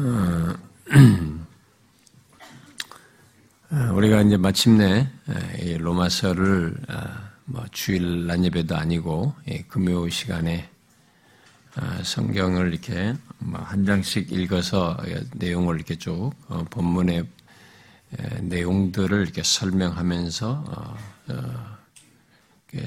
[0.00, 0.56] 어,
[3.70, 5.06] 어, 우리가 이제 마침내
[5.78, 6.74] 로마서를
[7.44, 9.34] 뭐 주일 난 예배도 아니고
[9.68, 10.70] 금요 시간에
[12.02, 14.96] 성경을 이렇게 뭐한 장씩 읽어서
[15.34, 16.32] 내용을 이렇게 쭉
[16.70, 17.26] 본문의
[18.40, 20.96] 내용들을 이렇게 설명하면서
[21.26, 21.52] 그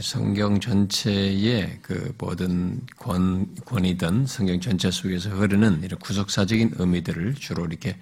[0.02, 7.98] 성경 전체의 그 모든 권, 권이든 성경 전체 속에서 흐르는 이런 구속사적인 의미들을 주로 이렇게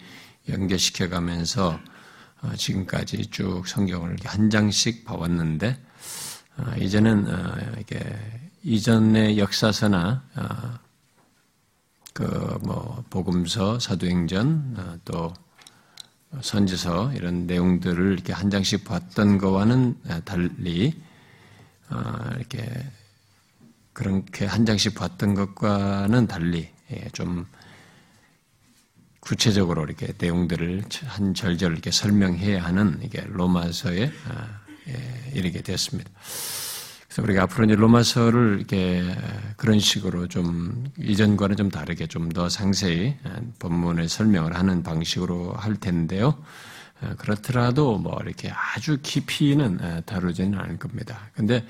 [0.48, 1.80] 연결시켜 가면서
[2.42, 5.78] 어, 지금까지 쭉 성경을 한 장씩 봐왔는데,
[6.58, 8.00] 어, 이제는, 어, 이게
[8.64, 10.24] 이전의 역사서나,
[12.14, 12.24] 그,
[12.64, 15.34] 뭐, 복음서, 사도행전, 또
[16.42, 21.11] 선지서, 이런 내용들을 이렇게 한 장씩 봤던 거와는 달리, 어,
[22.38, 22.64] 이렇게
[23.94, 27.46] 그렇게 한 장씩 봤던 것과는 달리 예, 좀
[29.20, 36.10] 구체적으로 이렇게 내용들을 한 절절 이렇게 설명해야 하는 이게 로마서에 아, 예, 이르게 되었습니다.
[37.08, 39.04] 그래서 우리가 앞으로 이제 로마서를 이렇게
[39.58, 43.18] 그런 식으로 좀 이전과는 좀 다르게 좀 더 상세히
[43.60, 46.42] 본문을 설명을 하는 방식으로 할 텐데요.
[47.02, 51.30] 어, 그렇더라도 뭐 이렇게 아주 깊이는 다루지는 않을 겁니다.
[51.36, 51.66] 근데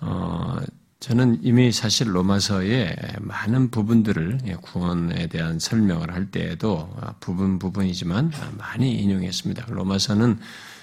[0.00, 0.58] 어
[1.00, 8.94] 저는 이미 사실 로마서의 많은 부분들을 예, 구원에 대한 설명을 할 때에도 부분 부분이지만 많이
[8.96, 9.66] 인용했습니다.
[9.68, 10.40] 로마서는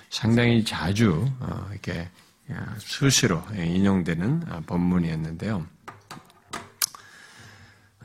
[0.10, 2.08] 상당히 자주 어, 이렇게
[2.80, 5.66] 수시로 인용되는 본문이었는데요.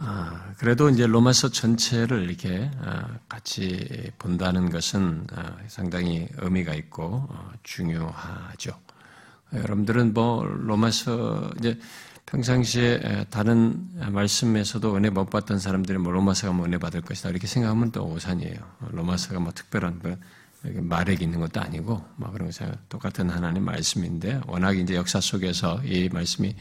[0.02, 7.52] 아, 그래도 이제 로마서 전체를 이렇게 아, 같이 본다는 것은 아, 상당히 의미가 있고 어,
[7.62, 8.72] 중요하죠.
[9.52, 11.78] 여러분들은 뭐 로마서 이제
[12.24, 17.92] 평상시에 다른 말씀에서도 은혜 못 받던 사람들이 뭐 로마서가 뭐 은혜 받을 것이다 이렇게 생각하면
[17.92, 18.56] 또 오산이에요.
[18.92, 20.16] 로마서가 뭐 특별한 뭐
[20.62, 26.08] 말액이 있는 것도 아니고 뭐 그런 것이 똑같은 하나님 말씀인데 워낙 이제 역사 속에서 이
[26.10, 26.54] 말씀이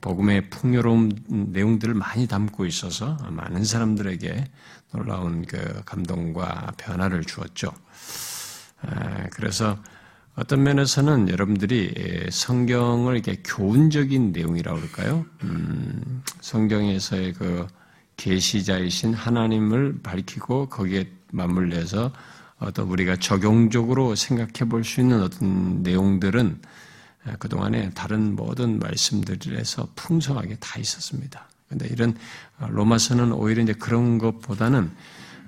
[0.00, 4.44] 복음의 풍요로운 내용들을 많이 담고 있어서 많은 사람들에게
[4.92, 7.72] 놀라운 그 감동과 변화를 주었죠.
[9.30, 9.78] 그래서
[10.34, 15.24] 어떤 면에서는 여러분들이 성경을 이렇게 교훈적인 내용이라고 그럴까요?
[15.44, 17.66] 음, 성경에서의 그
[18.16, 22.12] 계시자이신 하나님을 밝히고 거기에 맞물려서
[22.58, 26.60] 어떤 우리가 적용적으로 생각해 볼 수 있는 어떤 내용들은
[27.38, 31.48] 그동안에 다른 모든 말씀들에서 풍성하게 다 있었습니다.
[31.68, 32.16] 근데 이런
[32.58, 34.90] 로마서는 오히려 이제 그런 것보다는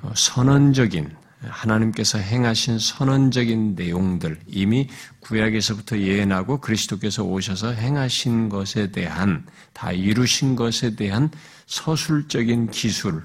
[0.02, 4.88] 어, 선언적인 하나님께서 행하신 선언적인 내용들, 이미
[5.20, 11.30] 구약에서부터 예언하고 그리스도께서 오셔서 행하신 것에 대한, 다 이루신 것에 대한
[11.66, 13.22] 서술적인 기술,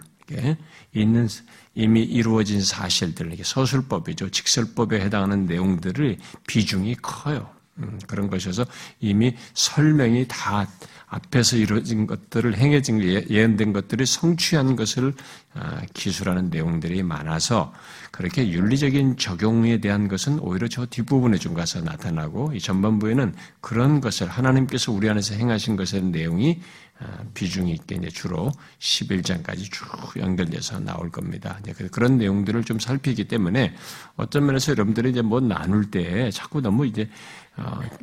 [0.93, 1.27] 있는
[1.73, 4.29] 이미 이루어진 사실들, 서술법이죠.
[4.29, 7.49] 직설법에 해당하는 내용들을 비중이 커요.
[7.77, 8.65] 음, 그런 것이어서
[8.99, 10.67] 이미 설명이 다
[11.07, 15.13] 앞에서 이루어진 것들을 행해진 예, 예언된 것들이 성취한 것을
[15.53, 17.73] 아, 기술하는 내용들이 많아서
[18.11, 24.27] 그렇게 윤리적인 적용에 대한 것은 오히려 저 뒷부분에 좀 가서 나타나고 이 전반부에는 그런 것을
[24.27, 26.61] 하나님께서 우리 안에서 행하신 것의 내용이
[26.99, 31.59] 아, 비중이 있게 이제 주로 11장까지 쭉 연결돼서 나올 겁니다.
[31.91, 33.75] 그런 내용들을 좀 살피기 때문에
[34.15, 37.42] 어떤 면에서 여러분들이 이제 뭐 나눌 때 자꾸 너무 이제 어,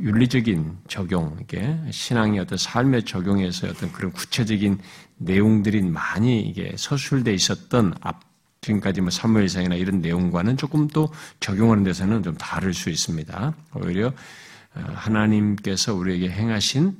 [0.01, 4.79] 윤리적인 적용, 이게 신앙의 어떤 삶의 적용에서 어떤 그런 구체적인
[5.19, 8.21] 내용들이 많이 이게 서술돼 있었던 앞
[8.61, 13.55] 지금까지 뭐 사무엘상이나 이런 내용과는 조금 또 적용하는 데서는 좀 다를 수 있습니다.
[13.75, 16.97] 오히려 어, 하나님께서 우리에게 행하신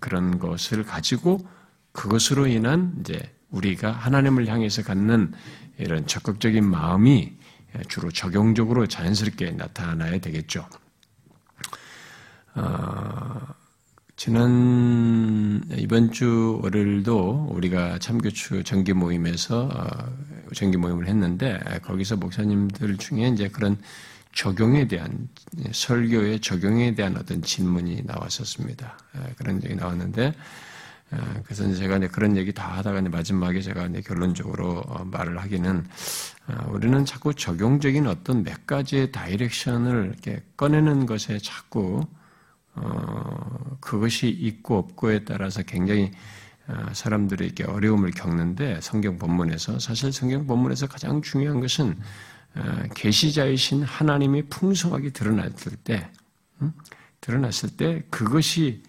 [0.00, 1.46] 그런 것을 가지고
[1.92, 5.32] 그것으로 인한 이제 우리가 하나님을 향해서 갖는
[5.78, 7.36] 이런 적극적인 마음이
[7.88, 10.66] 주로 적용적으로 자연스럽게 나타나야 되겠죠.
[12.56, 13.54] 어,
[14.16, 23.28] 지난 이번 주 월요일도 우리가 참교추 정기 모임에서 어, 정기 모임을 했는데 거기서 목사님들 중에
[23.28, 23.76] 이제 그런
[24.32, 25.28] 적용에 대한
[25.72, 28.98] 설교의 적용에 대한 어떤 질문이 나왔었습니다.
[29.36, 30.34] 그런 얘기 나왔는데
[31.44, 35.86] 그래서 제가 이제 그런 얘기 다 하다가 마지막에 제가 이제 결론적으로 어, 말을 하기는
[36.48, 42.04] 어, 우리는 자꾸 적용적인 어떤 몇 가지의 다이렉션을 이렇게 꺼내는 것에 자꾸
[42.76, 46.10] 어, 그것이 있고 없고에 따라서 굉장히
[46.92, 51.98] 사람들이 이렇게 어려움을 겪는데 성경 본문에서 사실 성경 본문에서 가장 중요한 것은
[52.56, 56.08] 어, 계시자이신 하나님이 풍성하게 드러났을 때,
[57.20, 58.82] 드러났을 때 그것이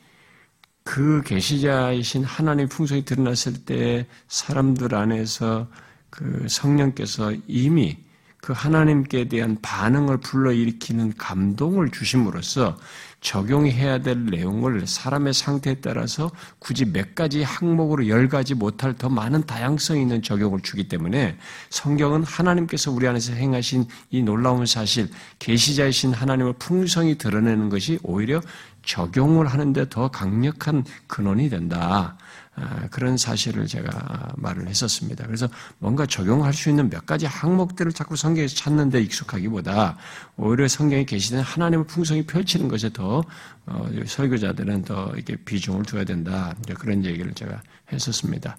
[0.84, 5.68] 그 계시자이신 하나님 풍성이 드러났을 때 사람들 안에서
[6.12, 7.98] 그 성령께서 이미
[8.46, 12.78] 그 하나님께 대한 반응을 불러일으키는 감동을 주심으로써
[13.20, 19.48] 적용해야 될 내용을 사람의 상태에 따라서 굳이 몇 가지 항목으로 열 가지 못할 더 많은
[19.48, 21.40] 다양성 있는 적용을 주기 때문에
[21.72, 25.10] 성경은 하나님께서 우리 안에서 행하신 이 놀라운 사실,
[25.40, 28.42] 계시자이신 하나님을 풍성히 드러내는 것이 오히려
[28.84, 32.16] 적용을 하는데 더 강력한 근원이 된다.
[32.58, 35.26] 아, 그런 사실을 제가 말을 했었습니다.
[35.26, 35.48] 그래서
[35.78, 39.98] 뭔가 적용할 수 있는 몇 가지 항목들을 자꾸 성경에서 찾는데 익숙하기보다
[40.38, 43.24] 오히려 성경에 계시된 하나님의 풍성이 펼치는 것에 더
[43.66, 46.56] 어, 설교자들은 더 이렇게 비중을 둬야 된다.
[46.80, 47.62] 그런 얘기를 제가
[47.92, 48.58] 했었습니다.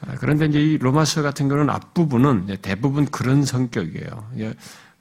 [0.00, 4.54] 아, 그런데 이제 이 로마서 같은 경우는 앞부분은 대부분 그런 성격이에요.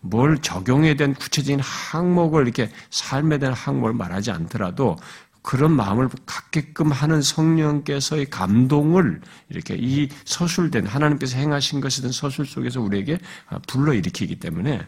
[0.05, 4.97] 뭘 적용에 대한 구체적인 항목을 이렇게 삶에 대한 항목을 말하지 않더라도
[5.45, 13.19] 그런 마음을 갖게끔 하는 성령께서의 감동을 이렇게 이 서술된 하나님께서 행하신 것이든 서술 속에서 우리에게
[13.67, 14.81] 불러일으키기 때문에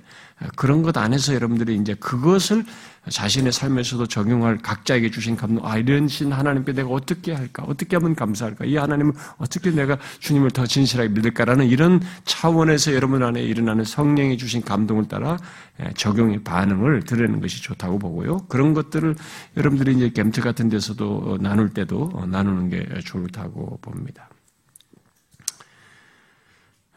[0.55, 2.65] 그런 것 안에서 여러분들이 이제 그것을
[3.09, 7.63] 자신의 삶에서도 적용할 각자에게 주신 감동, 아, 이런 신 하나님께 내가 어떻게 할까?
[7.63, 8.65] 어떻게 하면 감사할까?
[8.65, 14.61] 이 하나님은 어떻게 내가 주님을 더 진실하게 믿을까라는 이런 차원에서 여러분 안에 일어나는 성령이 주신
[14.61, 15.37] 감동을 따라
[15.79, 18.45] 예, 적용의 반응을 드리는 것이 좋다고 보고요.
[18.47, 19.15] 그런 것들을
[19.57, 24.29] 여러분들이 이제 gem트 같은 데서도 나눌 때도 나누는 게 좋다고 봅니다.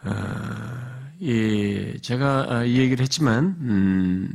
[0.02, 0.90] 아,
[1.22, 4.32] 예, 제가 아, 이 얘기를 했지만, 음,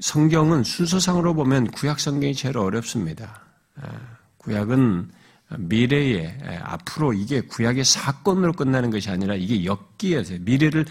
[0.00, 3.40] 성경은 순서상으로 보면 구약 성경이 제일 어렵습니다.
[3.80, 3.88] 아,
[4.38, 5.10] 구약은
[5.58, 10.86] 미래에 앞으로 이게 구약의 사건으로 끝나는 것이 아니라 이게 엮기에서 미래를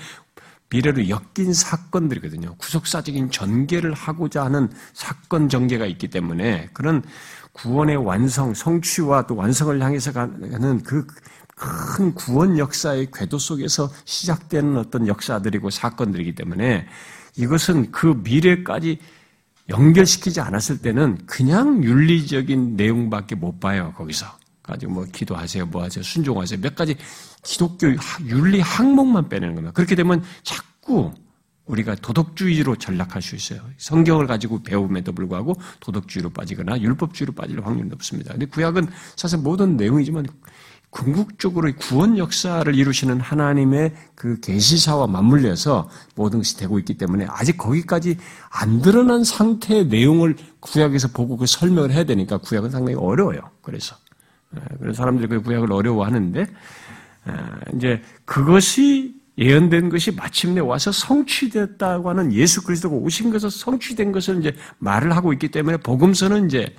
[0.69, 2.55] 미래로 엮인 사건들이거든요.
[2.55, 7.03] 구속사적인 전개를 하고자 하는 사건 전개가 있기 때문에 그런
[7.51, 11.05] 구원의 완성, 성취와 또 완성을 향해서 가는 그
[11.55, 16.87] 큰 구원 역사의 궤도 속에서 시작되는 어떤 역사들이고 사건들이기 때문에
[17.37, 18.99] 이것은 그 미래까지
[19.69, 24.25] 연결시키지 않았을 때는 그냥 윤리적인 내용밖에 못 봐요, 거기서.
[24.61, 26.61] 가지고 뭐 기도하세요, 뭐 하세요, 순종하세요.
[26.61, 26.95] 몇 가지
[27.43, 27.87] 기독교
[28.25, 29.73] 윤리 항목만 빼내는 겁니다.
[29.73, 31.11] 그렇게 되면 자꾸
[31.65, 33.61] 우리가 도덕주의로 전락할 수 있어요.
[33.77, 38.31] 성경을 가지고 배움에도 불구하고 도덕주의로 빠지거나 율법주의로 빠질 확률이 높습니다.
[38.31, 40.25] 근데 구약은 사실 모든 내용이지만
[40.93, 48.17] 궁극적으로 구원 역사를 이루시는 하나님의 그 계시사와 맞물려서 모든 것이 되고 있기 때문에 아직 거기까지
[48.51, 53.41] 안 드러난 상태의 내용을 구약에서 보고 그 설명을 해야 되니까 구약은 상당히 어려워요.
[53.63, 53.95] 그래서
[54.55, 57.33] 예, 그래서 사람들이 그 구약을 어려워하는데 예,
[57.75, 64.55] 이제 그것이 예언된 것이 마침내 와서 성취됐다고 하는 예수 그리스도가 오신 것에서 성취된 것을 이제
[64.77, 66.75] 말을 하고 있기 때문에 복음서는 이제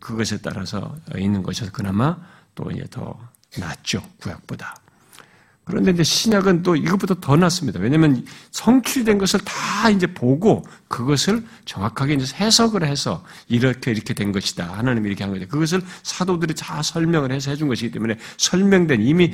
[0.00, 2.16] 그것에 따라서 있는 것이어서 그나마
[2.54, 3.18] 또 이제 더
[3.58, 4.02] 낫죠.
[4.20, 4.76] 구약보다.
[5.64, 7.80] 그런데 이제 신약은 또 이것보다 더 낫습니다.
[7.80, 14.74] 왜냐하면 성취된 것을 다 이제 보고 그것을 정확하게 이제 해석을 해서 이렇게 이렇게 된 것이다.
[14.74, 15.48] 하나님이 이렇게 한 거죠.
[15.48, 19.32] 그것을 사도들이 다 설명을 해서 해준 것이기 때문에 설명된 이미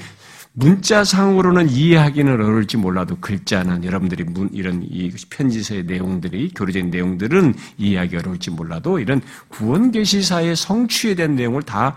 [0.53, 8.51] 문자상으로는 이해하기는 어려울지 몰라도 글자는 여러분들이 문, 이런 이 편지서의 내용들이 교류적인 내용들은 이해하기 어려울지
[8.51, 11.97] 몰라도 이런 구원 계시사의 성취에 대한 내용을 다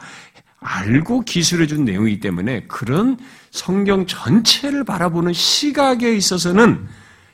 [0.63, 3.17] 알고 기술해 준 내용이기 때문에 그런
[3.51, 6.87] 성경 전체를 바라보는 시각에 있어서는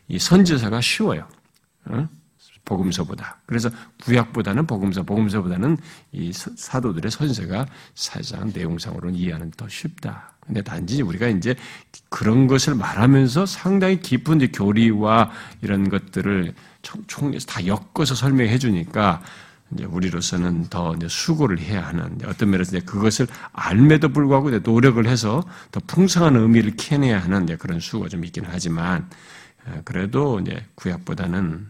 [0.07, 1.27] 이 선지서가 쉬워요.
[1.85, 2.07] 어?
[2.65, 3.37] 복음서보다.
[3.45, 3.69] 그래서
[4.03, 5.77] 구약보다는 복음서, 복음서보다는
[6.11, 10.33] 이 사도들의 선서가 사실상 내용상으로는 이해하는 더 쉽다.
[10.45, 11.55] 근데 단지 우리가 이제
[12.09, 15.31] 그런 것을 말하면서 상당히 깊은 교리와
[15.61, 16.53] 이런 것들을
[17.07, 19.21] 총에서 다 엮어서 설명해 주니까
[19.73, 25.43] 이제 우리로서는 더 이제 수고를 해야 하는 어떤 면에서 이제 그것을 알매도 불구하고 노력을 해서
[25.71, 29.07] 더 풍성한 의미를 캐내야 하는 그런 수고가 좀 있기는 하지만
[29.65, 31.67] 어, 그래도 이제 구약보다는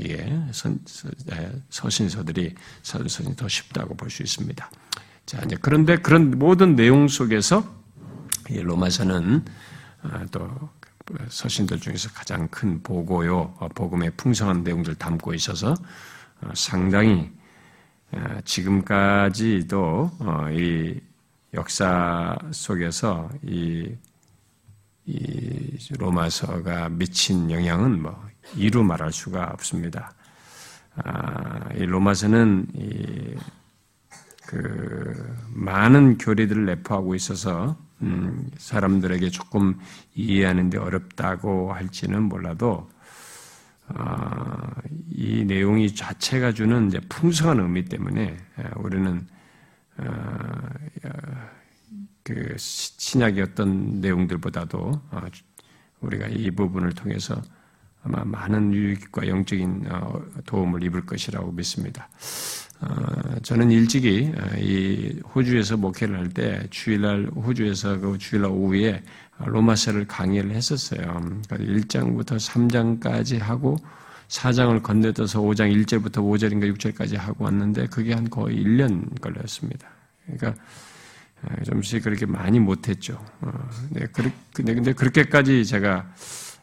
[0.00, 0.78] 예, 선,
[1.70, 4.70] 서신서들이 서신이 더 쉽다고 볼 수 있습니다.
[5.26, 7.64] 자, 이제 그런데 그런 모든 내용 속에서
[8.50, 9.44] 이 로마서는
[10.02, 10.50] 어, 또
[11.28, 15.74] 서신들 중에서 가장 큰 보고요, 어, 복음의 풍성한 내용들 담고 있어서
[16.54, 17.37] 상당히 어,
[18.44, 21.00] 지금까지도 어, 이
[21.54, 23.94] 역사 속에서 이,
[25.06, 30.12] 이 로마서가 미친 영향은 뭐 이루 말할 수가 없습니다.
[30.96, 33.36] 아, 이 로마서는 이,
[34.46, 39.78] 그 많은 교리들을 내포하고 있어서 음, 사람들에게 조금
[40.14, 42.97] 이해하는데 어렵다고 할지는 몰라도 어,
[45.10, 48.36] 이 내용이 자체가 주는 풍성한 의미 때문에
[48.76, 49.26] 우리는
[49.98, 50.04] 어,
[52.22, 54.78] 그 신약의 어떤 내용들보다도
[55.10, 55.20] 어,
[56.00, 57.40] 우리가 이 부분을 통해서
[58.02, 62.08] 아마 많은 유익과 영적인 어, 도움을 입을 것이라고 믿습니다.
[62.80, 69.02] 어, 저는 일찍이 이 호주에서 목회를 할 때 주일날 호주에서 그 주일날 오후에
[69.38, 71.00] 로마서를 강의를 했었어요.
[71.48, 73.76] 1장부터 그러니까 3장까지 하고
[74.28, 79.88] 4장을 건너뛰어서 5장 1절부터 5절인가 6절까지 하고 왔는데 그게 한 거의 1년 걸렸습니다.
[80.26, 80.54] 그러니까
[81.64, 83.24] 좀씩 그렇게 많이 못했죠.
[83.40, 83.52] 어,
[83.90, 84.06] 네,
[84.52, 86.12] 근데 그렇게까지 제가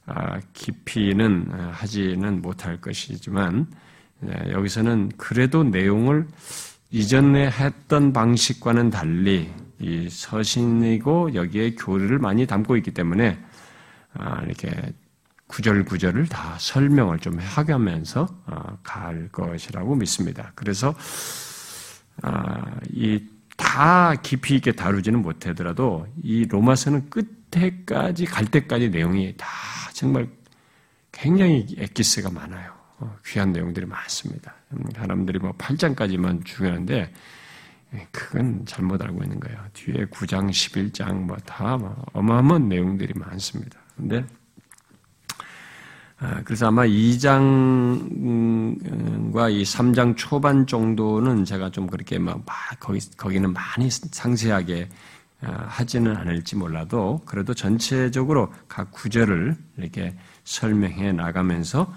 [0.06, 3.76] 아, 깊이는 아, 하지는 못할 것이지만 네,
[4.24, 6.28] 여기서는 그래도 내용을
[6.92, 13.38] 이전에 했던 방식과는 달리 이 서신이고 여기에 교리를 많이 담고 있기 때문에
[14.14, 14.72] 아, 이렇게
[15.48, 20.52] 구절 구절을 다 설명을 좀 하면서 어, 갈 것이라고 믿습니다.
[20.56, 20.96] 그래서
[22.92, 29.48] 이 다 깊이 있게 다루지는 못하더라도 이 로마서는 끝에까지 갈 때까지 내용이 다
[29.94, 30.28] 정말
[31.12, 32.74] 굉장히 엑기스가 많아요.
[33.00, 34.56] 어, 귀한 내용들이 많습니다.
[34.72, 37.12] 음, 사람들이 뭐 8장까지만 중요한데
[37.94, 39.58] 예, 그건 잘못 알고 있는 거예요.
[39.74, 43.80] 뒤에 9장, 11장 뭐다 뭐 어마어마한 내용들이 많습니다.
[43.96, 44.26] 근데
[46.18, 47.42] 아, 그래서 아마 2장과
[49.52, 52.46] 이 3장 초반 정도는 제가 좀 그렇게 막
[52.80, 54.88] 거기 거기는 많이 상세하게
[55.42, 61.94] 아, 하지는 않을지 몰라도 그래도 전체적으로 각 구절을 이렇게 설명해 나가면서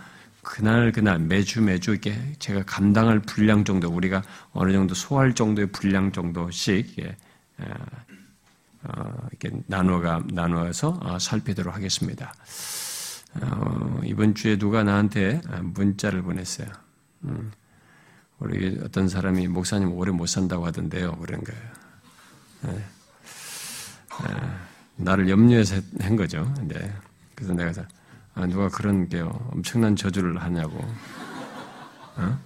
[0.49, 6.11] 그날 그날 매주 매주 이렇게 제가 감당할 분량 정도 우리가 어느 정도 소화할 정도의 분량
[6.11, 7.17] 정도씩 이렇게,
[8.83, 12.33] 어, 이렇게 나누어가 나누어서 어, 살피도록 하겠습니다.
[13.43, 16.69] 어, 이번 주에 누가 나한테 문자를 보냈어요.
[17.25, 17.53] 음,
[18.39, 21.13] 우리 어떤 사람이 목사님 오래 못 산다고 하던데요.
[21.17, 21.63] 그런 거예요.
[22.63, 22.85] 네.
[24.97, 26.51] 나를 염려해서 한 거죠.
[26.63, 26.91] 네.
[27.35, 27.87] 그래서 내가
[28.39, 30.79] 아, 누가 그런 게 엄청난 저주를 하냐고.
[32.17, 32.39] 어?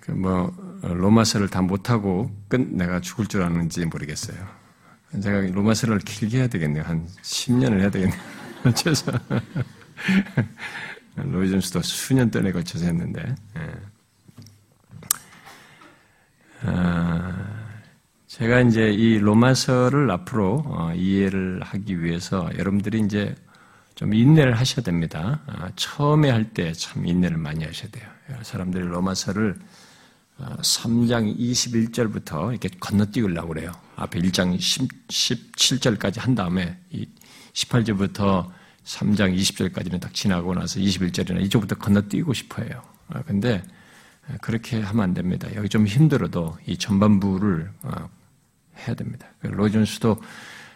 [0.00, 0.52] 그 뭐
[0.82, 4.36] 로마서를 다 못하고 끝 내가 죽을 줄 아는지 모르겠어요.
[5.22, 6.82] 제가 로마서를 길게 해야 되겠네요.
[6.82, 8.20] 한 10년을 해야 되겠네요.
[8.74, 9.12] 최소
[11.14, 13.34] 로이존스도 수년 동안에 걸쳐서 했는데.
[13.56, 13.72] 예.
[16.64, 17.61] 아,
[18.32, 23.34] 제가 이제 이 로마서를 앞으로 어, 이해를 하기 위해서 여러분들이 이제
[23.94, 25.42] 좀 인내를 하셔야 됩니다.
[25.46, 28.08] 아, 처음에 할 때 참 인내를 많이 하셔야 돼요.
[28.40, 29.58] 사람들이 로마서를
[30.38, 33.70] 3장 어, 21절부터 이렇게 건너뛰으려고 그래요.
[33.96, 36.78] 앞에 1장 17절까지 한 다음에
[37.52, 38.48] 18절부터
[38.84, 42.82] 3장 20절까지는 딱 지나고 나서 21절이나 이쪽부터 건너뛰고 싶어 해요.
[43.08, 43.62] 아, 근데
[44.40, 45.48] 그렇게 하면 안 됩니다.
[45.54, 48.08] 여기 좀 힘들어도 이 전반부를 어,
[48.78, 49.26] 해야 됩니다.
[49.40, 50.20] 그 로이존스도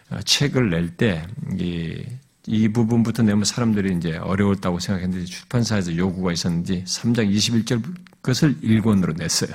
[0.09, 1.25] 어, 책을 낼 때
[1.59, 2.03] 이,
[2.45, 7.83] 이 부분부터 내면 사람들이 이제 어려웠다고 생각했는데 출판사에서 요구가 있었는지 3장 21절
[8.21, 9.51] 것을 1권으로 냈어요.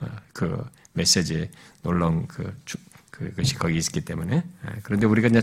[0.00, 1.50] 어, 그 메시지
[1.82, 2.54] 놀라운 그
[3.10, 4.42] 그것이 거기 있기 때문에
[4.82, 5.40] 그런데 우리가 이제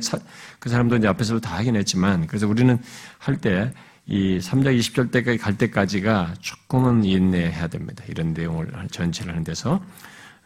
[0.59, 2.77] 그 사람도 이제 앞에서 다 하긴 했지만 그래서 우리는
[3.19, 3.71] 할 때
[4.07, 8.03] 이 3장 20절 때까지 갈 때까지가 조금은 인내해야 됩니다.
[8.07, 9.81] 이런 내용을 전체를 하는 데서.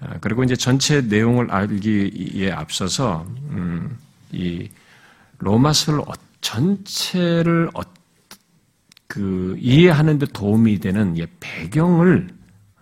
[0.08, 3.98] 아, 그리고 이제 전체 내용을 알기에 앞서서, 음,
[4.32, 4.70] 이
[5.40, 7.82] 로마서를 어, 전체를 어,
[9.08, 12.28] 그 이해하는 데 도움이 되는 배경을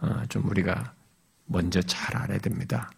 [0.02, 0.94] 어, 좀 우리가
[1.46, 2.92] 먼저 잘 알아야 됩니다.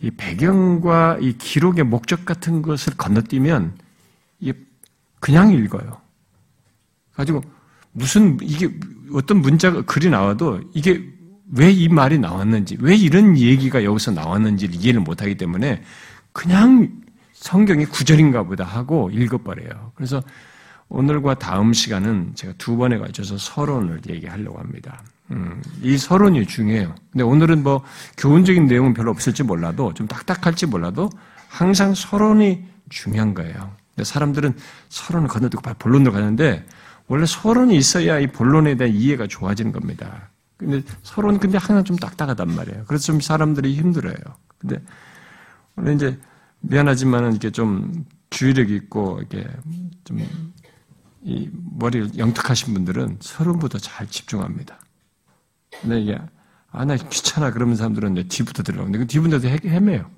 [0.00, 3.78] 이 배경과 이 기록의 목적 같은 것을 건너뛰면
[5.20, 6.00] 그냥 읽어요.
[7.14, 7.42] 가지고
[7.92, 8.68] 무슨 이게
[9.12, 11.15] 어떤 문자가 글이 나와도 이게
[11.54, 15.82] 왜 이 말이 나왔는지, 왜 이런 얘기가 여기서 나왔는지를 이해를 못하기 때문에
[16.32, 16.90] 그냥
[17.32, 19.92] 성경이 구절인가 보다 하고 읽어버려요.
[19.94, 20.22] 그래서
[20.88, 25.02] 오늘과 다음 시간은 제가 두 번에 걸쳐서 서론을 얘기하려고 합니다.
[25.30, 26.94] 음, 이 서론이 중요해요.
[27.12, 27.82] 근데 오늘은 뭐
[28.16, 31.10] 교훈적인 내용은 별로 없을지 몰라도 좀 딱딱할지 몰라도
[31.48, 33.72] 항상 서론이 중요한 거예요.
[33.94, 34.54] 근데 사람들은
[34.88, 36.64] 서론을 건너뛰고 본론으로 가는데
[37.08, 40.30] 원래 서론이 있어야 이 본론에 대한 이해가 좋아지는 겁니다.
[40.56, 42.84] 근데 서론 근데 항상 좀 딱딱하단 말이에요.
[42.86, 44.14] 그래서 좀 사람들이 힘들어요.
[44.58, 44.82] 근데
[45.76, 46.18] 원래 이제
[46.60, 49.46] 미안하지만은 이렇게 좀 주의력 있고 이렇게
[50.04, 50.18] 좀
[51.26, 54.78] 이 머리를 영특하신 분들은 서론보다 잘 집중합니다.
[55.82, 56.20] 근데 이게
[56.70, 60.08] 아나 귀찮아 그러는 사람들은 내 뒤부터 들어가는데 그 뒤부터 헤매요.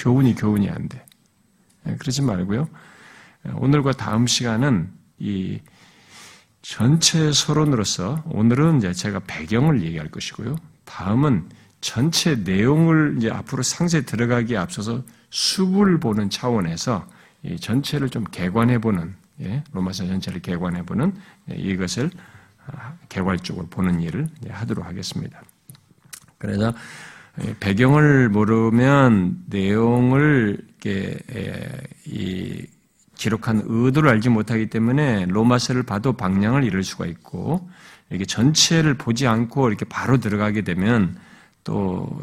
[0.00, 1.06] 교훈이 교훈이 안 돼.
[1.84, 2.68] 네, 그러지 말고요.
[3.54, 5.60] 오늘과 다음 시간은 이
[6.62, 10.56] 전체 서론으로서 오늘은 이제 제가 배경을 얘기할 것이고요.
[10.84, 11.48] 다음은
[11.80, 17.06] 전체 내용을 이제 앞으로 상세히 들어가기에 앞서서 수부를 보는 차원에서
[17.60, 21.14] 전체를 좀 개관해보는 예, 로마서 전체를 개관해보는
[21.50, 22.10] 예, 이것을
[22.66, 25.42] 아, 개괄적으로 보는 일을 하도록 하겠습니다.
[26.36, 26.74] 그래서
[27.42, 30.58] 예, 배경을 모르면 내용을
[32.06, 32.66] 이
[33.20, 37.68] 기록한 의도를 알지 못하기 때문에 로마서를 봐도 방향을 잃을 수가 있고
[38.08, 41.18] 이렇게 전체를 보지 않고 이렇게 바로 들어가게 되면
[41.62, 42.22] 또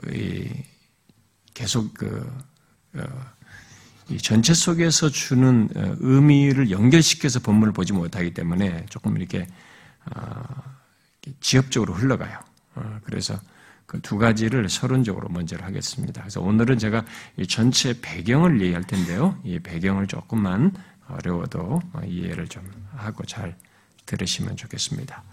[1.54, 2.28] 계속 그
[2.96, 3.04] 어,
[4.24, 9.46] 전체 속에서 주는 어, 의미를 연결시켜서 본문을 보지 못하기 때문에 조금 이렇게
[10.16, 10.44] 어,
[11.42, 12.40] 지엽적으로 흘러가요.
[13.04, 13.40] 그래서
[13.88, 16.22] 그 두 가지를 서론적으로 먼저 하겠습니다.
[16.22, 17.06] 그래서 오늘은 제가
[17.48, 19.40] 전체 배경을 얘기할 텐데요.
[19.46, 20.74] 이 배경을 조금만
[21.08, 23.56] 어려워도 이해를 좀 하고 잘
[24.06, 25.24] 들으시면 좋겠습니다.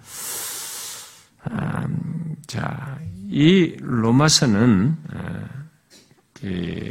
[1.50, 4.96] 음, 자, 이 로마서는
[6.34, 6.90] 그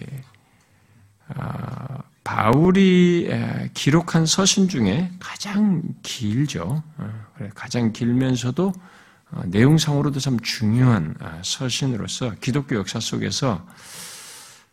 [1.30, 3.30] 아, 바울이
[3.74, 6.84] 기록한 서신 중에 가장 길죠.
[6.98, 8.93] 어, 가장 길면서도 어,
[9.46, 13.66] 내용상으로도 참 중요한 아, 서신으로서 기독교 역사 속에서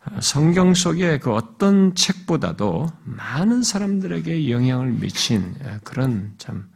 [0.03, 6.69] 아, 성경 속의 그 어떤 책보다도 많은 사람들에게 영향을 미친 그런 참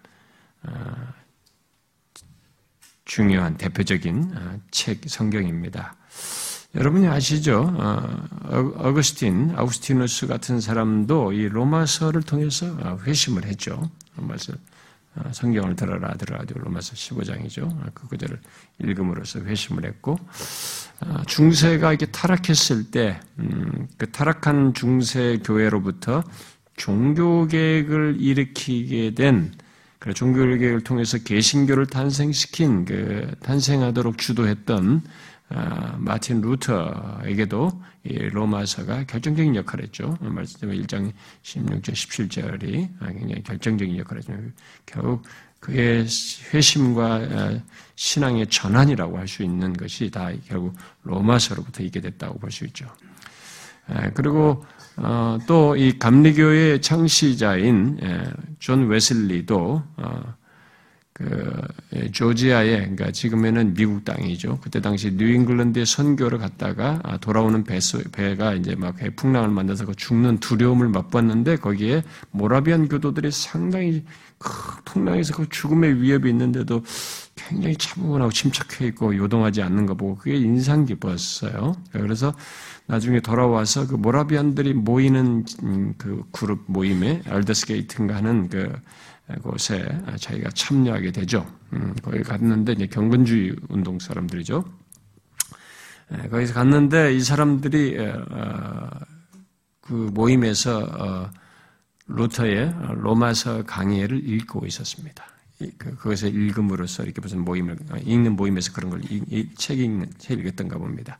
[3.06, 5.96] 중요한 대표적인 책 성경입니다.
[6.76, 7.74] 여러분이 아시죠?
[7.78, 13.90] 어, 어거스틴, 아우스티누스 같은 사람도 이 로마서를 통해서 어, 회심을 했죠.
[14.18, 14.56] 로마서 어,
[15.32, 17.94] 성경을 들어라 들어라 로마서 15장이죠.
[17.94, 18.40] 그 구절을
[18.80, 20.18] 읽음으로써 회심을 했고
[21.28, 26.24] 중세가 이렇게 타락했을 때그 음, 타락한 중세 교회로부터
[26.76, 29.54] 종교 계획을 일으키게 된
[30.14, 35.10] 종교 계획을 통해서 개신교를 탄생시킨 그 탄생하도록 주도했던 아,
[35.98, 37.72] 마틴 루터에게도
[38.04, 40.18] 로마서가 결정적인 역할을 했죠.
[40.20, 41.12] 말씀 1장
[41.44, 44.34] 16절, 17절이 굉장히 결정적인 역할을 했죠.
[44.86, 45.24] 결국
[45.60, 46.06] 그의
[46.54, 47.60] 회심과 아,
[47.96, 52.86] 신앙의 전환이라고 할 수 있는 것이 다 결국 로마서로부터 있게 됐다고 볼 수 있죠.
[53.88, 54.64] 아, 그리고
[54.98, 58.00] 어, 또이 감리교의 창시자인
[58.60, 60.36] 존 웨슬리도 어,
[61.16, 61.50] 그
[61.96, 64.60] 예, 조지아에 그러니까 지금에는 미국 땅이죠.
[64.62, 70.40] 그때 당시 뉴잉글랜드에 선교를 갔다가 아, 돌아오는 배수, 배가 이제 막 풍랑을 만나서 그 죽는
[70.40, 74.04] 두려움을 맛봤는데 거기에 모라비안 교도들이 상당히
[74.40, 74.52] 큰
[74.84, 76.84] 풍랑에서 그 죽음의 위협이 있는데도
[77.36, 81.78] 굉장히 차분하고 침착해 있고 요동하지 않는 거 보고 그게 인상 깊었어요.
[81.94, 82.34] 그래서
[82.88, 88.74] 나중에 돌아와서 그 모라비안들이 모이는 음, 그 그룹 모임에 알더스게이트인가 하는 그
[89.42, 89.88] 곳에
[90.20, 91.46] 자기가 참여하게 되죠.
[91.74, 94.64] 음, 거기 갔는데 이제 경건주의 운동 사람들이죠.
[96.30, 98.90] 거기서 갔는데 이 사람들이 어,
[99.82, 101.32] 그 모임에서 어,
[102.08, 105.26] 루터의 로마서 강의를 읽고 있었습니다.
[105.78, 111.20] 그, 그것을 읽음으로써 이렇게 무슨 모임을 읽는 모임에서 그런 걸책 읽는 책 읽었던가 봅니다.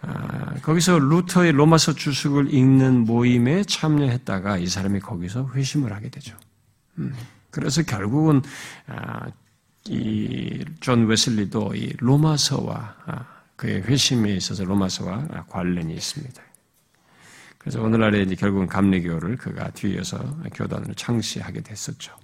[0.00, 6.36] 아, 거기서 루터의 로마서 주석을 읽는 모임에 참여했다가 이 사람이 거기서 회심을 하게 되죠.
[6.98, 7.14] 음.
[7.50, 8.42] 그래서 결국은
[8.86, 9.26] 아,
[9.88, 16.42] 이존 웨슬리도 이 로마서와 아, 그의 회심에 있어서 로마서와 관련이 있습니다.
[17.58, 20.18] 그래서 오늘날에 이제 결국은 감리교를 그가 뒤에서
[20.54, 22.14] 교단을 창시하게 됐었죠.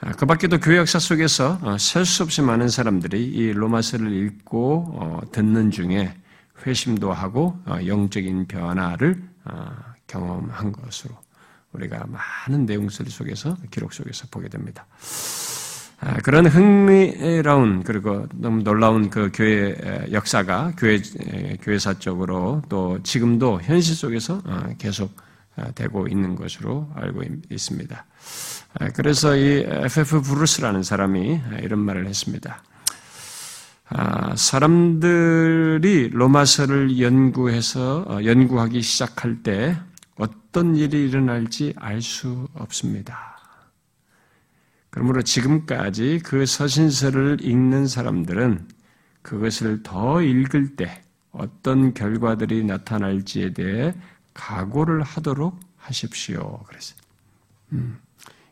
[0.00, 5.20] 아, 그 밖에도 교회 역사 속에서 어, 셀수 없이 많은 사람들이 이 로마서를 읽고 어,
[5.32, 6.14] 듣는 중에
[6.66, 9.22] 회심도 하고 어, 영적인 변화를
[10.06, 11.14] 경험한 것으로
[11.76, 14.86] 우리가 많은 내용들 속에서 기록 속에서 보게 됩니다.
[16.00, 19.74] 아, 그런 흥미로운 그리고 너무 놀라운 그 교회
[20.12, 21.00] 역사가 교회
[21.62, 25.16] 교회사적으로 또 지금도 현실 속에서 어, 계속
[25.56, 28.04] 어, 되고 있는 것으로 알고 있습니다.
[28.78, 32.62] 아, 그래서 이 FF 브루스라는 사람이 이런 말을 했습니다.
[33.88, 39.76] 아, 사람들이 로마서를 연구해서 어, 연구하기 시작할 때
[40.56, 43.36] 어떤 일이 일어날지 알 수 없습니다.
[44.88, 48.66] 그러므로 지금까지 그 서신서를 읽는 사람들은
[49.20, 53.94] 그것을 더 읽을 때 어떤 결과들이 나타날지에 대해
[54.32, 56.62] 각오를 하도록 하십시오.
[56.62, 56.98] 그랬어요.
[57.72, 57.98] 음,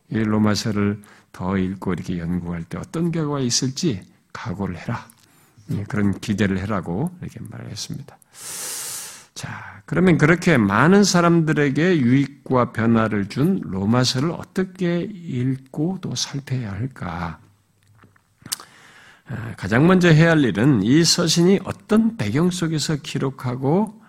[0.09, 5.07] 이 로마서를 더 읽고 이렇게 연구할 때 어떤 결과가 있을지 각오를 해라.
[5.71, 8.15] 예, 그런 기대를 해라고 이렇게 말했습니다.
[9.33, 17.39] 자, 그러면 그렇게 많은 사람들에게 유익과 변화를 준 로마서를 어떻게 읽고 또 살펴야 할까?
[19.27, 24.01] 아, 가장 먼저 해야 할 일은 이 서신이 어떤 배경 속에서 기록하고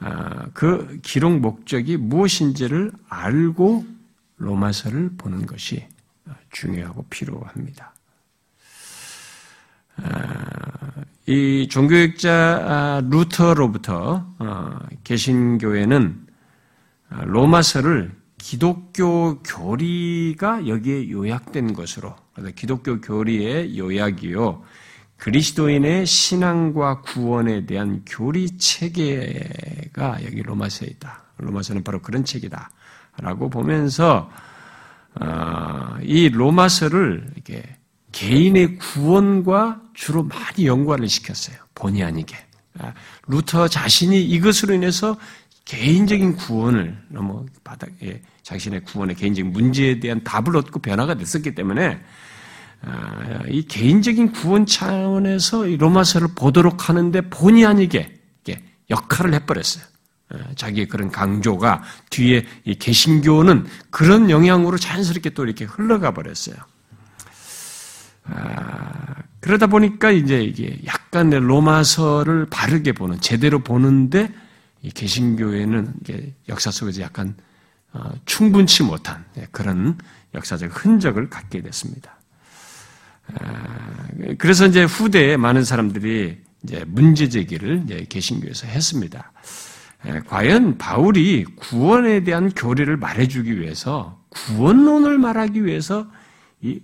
[0.00, 3.86] 아, 그 기록 목적이 무엇인지를 알고
[4.36, 5.86] 로마서를 보는 것이
[6.50, 7.91] 중요하고 필요합니다.
[11.26, 16.26] 이 종교학자 루터로부터 어, 개신교회는
[17.24, 22.16] 로마서를 기독교 교리가 여기에 요약된 것으로
[22.56, 24.62] 기독교 교리의 요약이요
[25.22, 31.22] 그리스도인의 신앙과 구원에 대한 교리 체계가 여기 로마서에 있다.
[31.36, 34.28] 로마서는 바로 그런 책이다라고 보면서
[35.20, 37.62] 어, 이 로마서를 이렇게
[38.12, 41.56] 개인의 구원과 주로 많이 연관을 시켰어요.
[41.74, 42.36] 본의 아니게.
[42.78, 42.92] 아,
[43.26, 45.16] 루터 자신이 이것으로 인해서
[45.64, 52.00] 개인적인 구원을 너무 바닥에 자신의 구원의 개인적인 문제에 대한 답을 얻고 변화가 됐었기 때문에
[52.82, 58.22] 아, 이 개인적인 구원 차원에서 이 로마서를 보도록 하는데 본의 아니게
[58.90, 59.84] 역할을 해버렸어요.
[60.30, 66.56] 아, 자기의 그런 강조가 뒤에 이 개신교는 그런 영향으로 자연스럽게 또 이렇게 흘러가 버렸어요.
[68.24, 74.32] 아, 그러다 보니까 이제 이게 약간 로마서를 바르게 보는, 제대로 보는데
[74.82, 77.34] 이 개신교회는 이게 역사 속에서 약간
[77.92, 79.98] 어, 충분치 못한 네, 그런
[80.34, 82.18] 역사적 흔적을 갖게 됐습니다.
[83.34, 84.06] 아,
[84.38, 89.32] 그래서 이제 후대에 많은 사람들이 이제 문제 제기를 이제 개신교에서 했습니다.
[90.26, 96.10] 과연 바울이 구원에 대한 교리를 말해주기 위해서 구원론을 말하기 위해서
[96.60, 96.80] 이,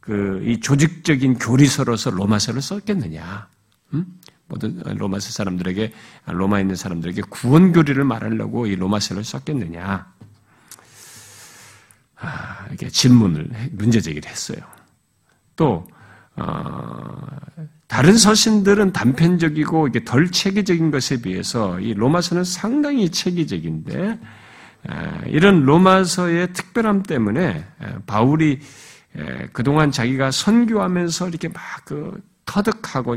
[0.00, 3.48] 그, 이 조직적인 교리서로서 로마서를 썼겠느냐?
[3.94, 4.06] 음?
[4.48, 5.92] 모든 로마서 사람들에게
[6.26, 10.12] 로마에 있는 사람들에게 구원 교리를 말하려고 이 로마서를 썼겠느냐?
[12.16, 14.58] 아, 이게 질문을 문제 제기를 했어요.
[15.56, 15.86] 또
[16.36, 17.26] 어,
[17.86, 24.18] 다른 서신들은 단편적이고 이게 덜 체계적인 것에 비해서 이 로마서는 상당히 체계적인데
[24.88, 28.60] 아, 이런 로마서의 특별함 때문에 아, 바울이
[29.52, 33.16] 그동안 자기가 선교하면서 이렇게 막 그 터득하고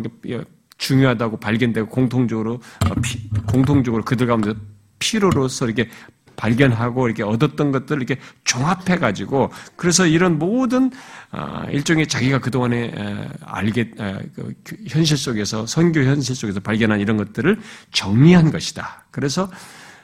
[0.77, 4.53] 중요하다고 발견되고 공통적으로 어, 공통적으로 그들 가운데
[4.97, 5.89] 필요로서 이렇게
[6.35, 10.91] 발견하고 이렇게 얻었던 것들을 이렇게 종합해 가지고 그래서 이런 모든
[11.31, 14.55] 어, 일종의 자기가 그 동안에 알게 그
[14.87, 17.59] 현실 속에서 선교 현실 속에서 발견한 이런 것들을
[17.91, 19.05] 정리한 것이다.
[19.11, 19.49] 그래서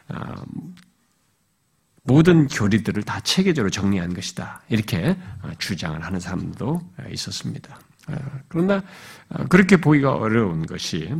[0.10, 0.16] 어,
[2.10, 4.62] 모든 교리들을 다 체계적으로 정리한 것이다.
[4.68, 7.80] 이렇게 어, 주장을 하는 사람도 있었습니다.
[8.48, 8.82] 그러나
[9.50, 11.14] 그렇게 보기가 어려운 것이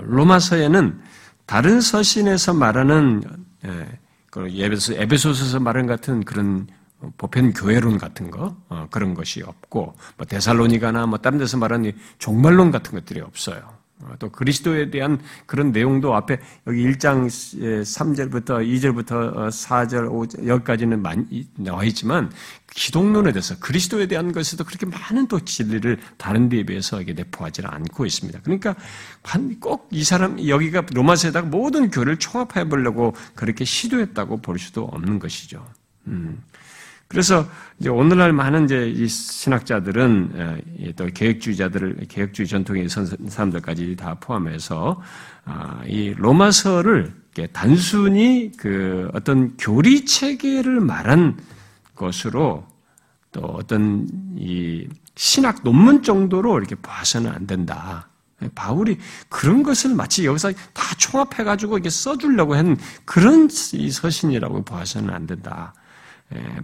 [0.00, 1.00] 로마서에는
[1.46, 3.22] 다른 서신에서 말하는
[3.64, 3.98] 예,
[4.36, 6.66] 에베소, 에베소서에서 말한 같은 그런
[7.16, 12.72] 보편 교회론 같은 거 어, 그런 것이 없고 뭐 데살로니가나 뭐 다른 데서 말하는 종말론
[12.72, 13.77] 같은 것들이 없어요.
[14.00, 21.48] 어, 또 그리스도에 대한 그런 내용도 앞에 여기 1장 3절부터 2절부터 4절, 5절, 여기까지는 많이
[21.56, 22.30] 나와 있지만
[22.70, 28.06] 기독론에 대해서 그리스도에 대한 것에도 그렇게 많은 또 진리를 다른 데에 비해서 이게 내포하지는 않고
[28.06, 28.40] 있습니다.
[28.42, 28.76] 그러니까
[29.60, 35.66] 꼭 이 사람 여기가 로마서에다가 모든 교를 총합해 보려고 그렇게 시도했다고 볼 수도 없는 것이죠.
[36.06, 36.42] 음.
[37.08, 37.46] 그래서
[37.80, 45.00] 이제 오늘날 많은 이제 이 신학자들은 또 계획주의자들을 계획주의 전통의 사람들까지 다 포함해서
[45.46, 47.14] 아, 이 로마서를
[47.52, 51.38] 단순히 그 어떤 교리 체계를 말한
[51.94, 52.66] 것으로
[53.32, 58.08] 또 어떤 이 신학 논문 정도로 이렇게 봐서는 안 된다.
[58.54, 65.26] 바울이 그런 것을 마치 여기서 다 총합해가지고 이렇게 써주려고 한 그런 이 서신이라고 봐서는 안
[65.26, 65.74] 된다.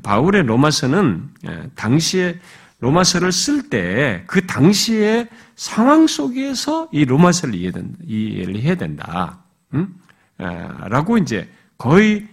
[0.03, 1.31] 바울의 로마서는
[1.75, 2.39] 당시에
[2.81, 9.39] 로마서를 쓸 때 그 당시의 상황 속에서 이 로마서를 이해를 해야 된다.
[9.73, 9.95] 음?
[10.37, 11.49] 라고 이제
[11.79, 12.27] 거의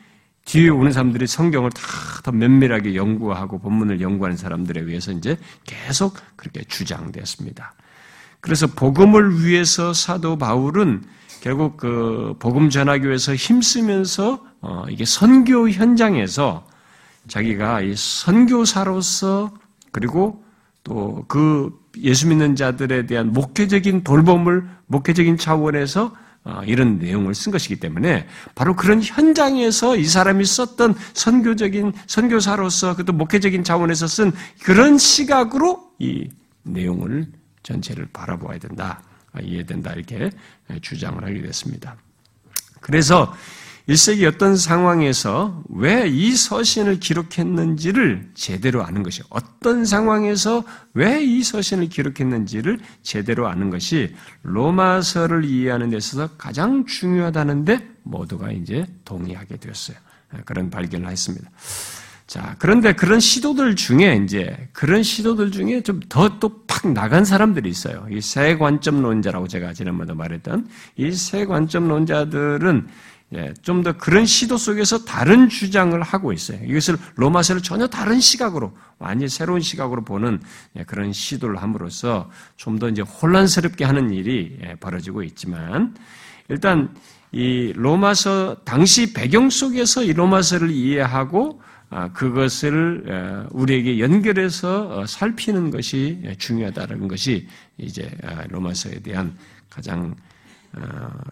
[0.46, 1.82] 뒤에 오는 사람들이 성경을 다
[2.22, 7.74] 더 면밀하게 연구하고 본문을 연구하는 사람들에 의해서 이제 계속 그렇게 주장되었습니다.
[8.39, 11.04] 그래서 복음을 위해서 사도 바울은
[11.41, 16.67] 결국 그 복음 전하기 위해서 힘쓰면서 어 이게 선교 현장에서
[17.27, 19.53] 자기가 이 선교사로서
[19.91, 20.43] 그리고
[20.84, 27.79] 또 그 예수 믿는 자들에 대한 목회적인 돌봄을 목회적인 차원에서 어, 이런 내용을 쓴 것이기
[27.79, 34.31] 때문에 바로 그런 현장에서 이 사람이 썼던 선교적인 선교사로서 그것도 목회적인 차원에서 쓴
[34.63, 36.29] 그런 시각으로 이
[36.63, 37.27] 내용을
[37.62, 39.03] 전체를 바라보아야 된다,
[39.39, 40.31] 이해된다 이렇게
[40.81, 41.95] 주장을 하게 됐습니다.
[42.79, 43.31] 그래서
[43.89, 50.63] 1세기 어떤 상황에서 왜 이 서신을 기록했는지를 제대로 아는 것이 어떤 상황에서
[50.94, 54.13] 왜 이 서신을 기록했는지를 제대로 아는 것이
[54.44, 59.98] 로마서를 이해하는 데 있어서 가장 중요하다는데 모두가 이제 동의하게 되었어요.
[60.46, 61.50] 그런 발견을 했습니다.
[62.28, 67.70] 자, 그런데 그런 시도들 중에 이제 그런 시도들 중에 좀 더 또 팍 나간 사람들이
[67.70, 68.08] 있어요.
[68.10, 70.67] 이 세 관점론자라고 제가 지난번에 말했던
[70.98, 72.88] 이 세 관점론자들은
[73.34, 76.60] 예, 좀 더 그런 시도 속에서 다른 주장을 하고 있어요.
[76.65, 80.41] 이것을 로마서를 전혀 다른 시각으로, 완전히 새로운 시각으로 보는
[80.76, 85.96] 예, 그런 시도를 함으로써 좀 더 이제 혼란스럽게 하는 일이 예, 벌어지고 있지만,
[86.50, 86.94] 일단
[87.32, 91.62] 이 로마서, 당시 배경 속에서 이 로마서를 이해하고,
[91.94, 99.36] 아, 그것을 우리에게 연결해서 어, 살피는 것이 중요하다는 것이 이제 아, 로마서에 대한
[99.70, 100.31] 가장 어,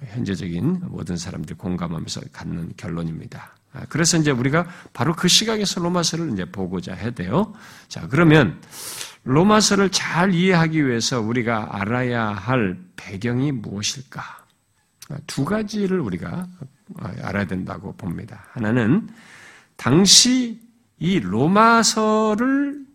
[0.06, 3.56] 현재적인 모든 사람들이 공감하면서 갖는 결론입니다.
[3.74, 7.54] 아, 그래서 이제 우리가 바로 그 시각에서 로마서를 이제 보고자 해야 돼요.
[7.88, 8.60] 자, 그러면
[9.24, 14.22] 로마서를 잘 이해하기 위해서 우리가 알아야 할 배경이 무엇일까?
[15.10, 16.48] 아, 두 가지를 우리가
[17.22, 18.46] 알아야 된다고 봅니다.
[18.54, 19.10] 하나는
[19.76, 20.60] 당시
[20.98, 22.89] 이 로마서를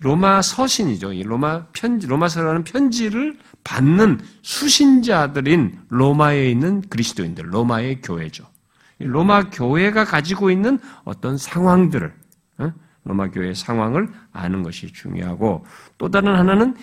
[0.00, 1.12] 로마 서신이죠.
[1.12, 8.46] 이 로마 편지, 로마서라는 편지를 받는 수신자들인 로마에 있는 그리스도인들, 로마의 교회죠.
[8.98, 12.12] 로마 교회가 가지고 있는 어떤 상황들을,
[12.58, 12.72] 어?
[13.04, 15.64] 로마 교회의 상황을 아는 것이 중요하고
[15.98, 16.74] 또 다른 하나는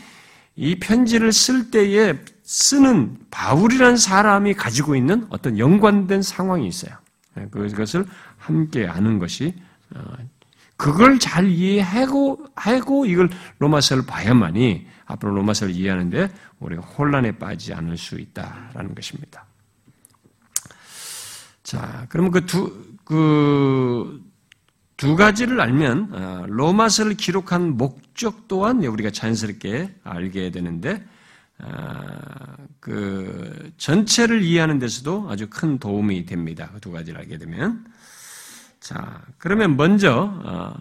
[0.56, 6.96] 이 편지를 쓸 때에 쓰는 바울이라는 사람이 가지고 있는 어떤 연관된 상황이 있어요.
[7.40, 8.06] 예, 그것을
[8.38, 9.56] 함께 아는 것이
[9.96, 10.02] 어,
[10.84, 18.20] 그걸 잘 이해하고 하고 이걸 로마서를 봐야만이 앞으로 로마서를 이해하는데 우리가 혼란에 빠지지 않을 수
[18.20, 19.46] 있다라는 것입니다.
[21.64, 24.22] 자, 그러면 그 두, 그,
[24.98, 31.02] 두 가지를 알면, 어, 로마서를 기록한 목적 또한 우리가 자연스럽게 알게 되는데,
[31.60, 36.70] 어, 그, 전체를 이해하는 데서도 아주 큰 도움이 됩니다.
[36.74, 37.86] 그 두 가지를 알게 되면.
[38.84, 40.74] 자, 그러면 먼저 어,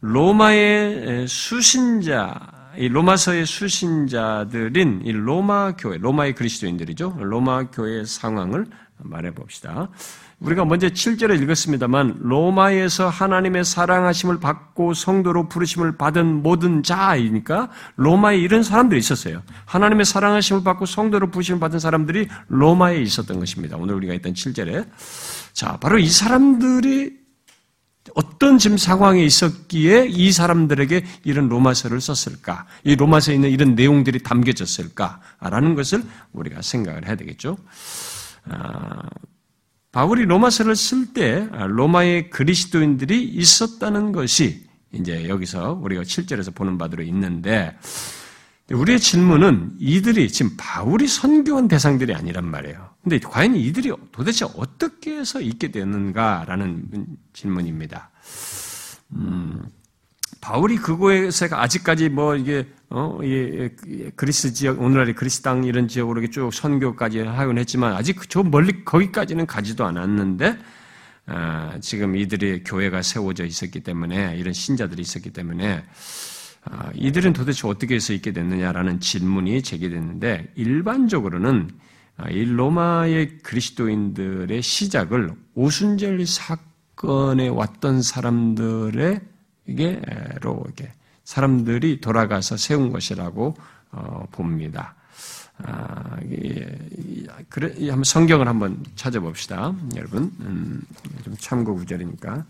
[0.00, 2.38] 로마의 수신자,
[2.76, 7.16] 이 로마서의 수신자들인 이 로마 교회, 로마의 그리스도인들이죠.
[7.18, 8.66] 로마 교회의 상황을
[8.98, 9.88] 말해 봅시다.
[10.40, 18.62] 우리가 먼저 7절에 읽었습니다만 로마에서 하나님의 사랑하심을 받고 성도로 부르심을 받은 모든 자이니까 로마에 이런
[18.62, 19.42] 사람들이 있었어요.
[19.64, 23.78] 하나님의 사랑하심을 받고 성도로 부르심을 받은 사람들이 로마에 있었던 것입니다.
[23.78, 24.86] 오늘 우리가 있던 7절에
[25.54, 27.24] 자, 바로 이 사람들이
[28.14, 32.66] 어떤 지금 상황에 있었기에 이 사람들에게 이런 로마서를 썼을까?
[32.84, 37.56] 이 로마서에 있는 이런 내용들이 담겨졌을까라는 것을 우리가 생각을 해야 되겠죠.
[38.48, 39.02] 아,
[39.92, 47.76] 바울이 로마서를 쓸 때 로마의 그리스도인들이 있었다는 것이 이제 여기서 우리가 7절에서 보는 바대로 있는데
[48.70, 52.85] 우리의 질문은 이들이 지금 바울이 선교한 대상들이 아니란 말이에요.
[53.06, 58.10] 근데 과연 이들이 도대체 어떻게 해서 있게 되는가라는 질문입니다.
[59.12, 59.62] 음,
[60.40, 63.70] 바울이 그곳에서 아직까지 뭐 이게 어, 이
[64.16, 69.46] 그리스 지역 오늘날의 그리스 땅 이런 지역으로 쭉 선교까지 하곤 했지만 아직 저 멀리 거기까지는
[69.46, 70.58] 가지도 않았는데
[71.26, 75.84] 아, 지금 이들의 교회가 세워져 있었기 때문에 이런 신자들이 있었기 때문에
[76.64, 81.86] 아, 이들은 도대체 어떻게 해서 있게 됐느냐라는 질문이 제기됐는데 일반적으로는 아,
[82.30, 89.20] 이 로마의 그리스도인들의 시작을 오순절 사건에 왔던 사람들의
[89.66, 90.92] 이게로 이게
[91.24, 93.56] 사람들이 돌아가서 세운 것이라고
[93.92, 94.94] 어, 봅니다.
[95.58, 96.78] 아, 예,
[97.48, 100.32] 그래, 한번 성경을 한번 찾아봅시다, 여러분.
[100.40, 100.82] 음,
[101.24, 102.44] 좀 참고 구절이니까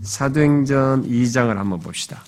[0.00, 2.22] 사도행전 2장을 한번 봅시다.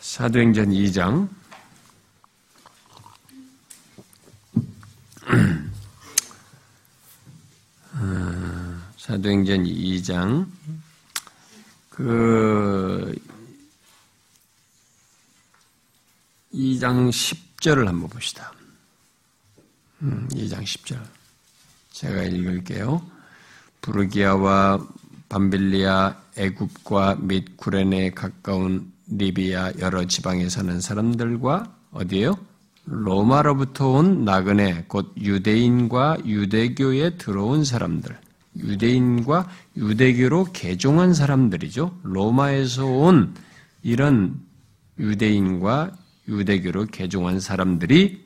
[0.00, 1.28] 사도행전 2장
[7.94, 10.46] 어, 사도행전 2장
[11.90, 13.14] 그
[16.54, 18.52] 2장 10절을 한번 봅시다.
[20.02, 20.28] 2장 음,
[20.64, 21.00] 10절.
[21.92, 23.02] 제가 읽을게요.
[23.80, 24.86] 부르기아와
[25.28, 32.51] 밤빌리아, 애굽과 및 구레네 가까운 리비아 여러 지방에 사는 사람들과 어디에요?
[32.84, 38.18] 로마로부터 온 나그네, 곧 유대인과 유대교에 들어온 사람들,
[38.56, 42.00] 유대인과 유대교로 개종한 사람들이죠.
[42.02, 43.34] 로마에서 온
[43.82, 44.40] 이런
[44.98, 45.92] 유대인과
[46.28, 48.24] 유대교로 개종한 사람들이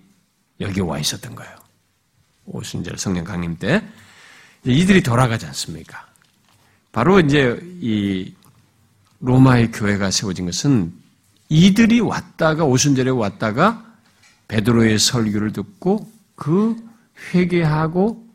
[0.61, 1.55] 여기 와 있었던 거예요.
[2.47, 3.83] 오순절 성령 강림 때
[4.64, 6.07] 이들이 돌아가지 않습니까?
[6.92, 8.33] 바로 이제 이
[9.21, 10.92] 로마의 교회가 세워진 것은
[11.49, 13.86] 이들이 왔다가 오순절에 왔다가
[14.49, 16.77] 베드로의 설교를 듣고 그
[17.33, 18.27] 회개하고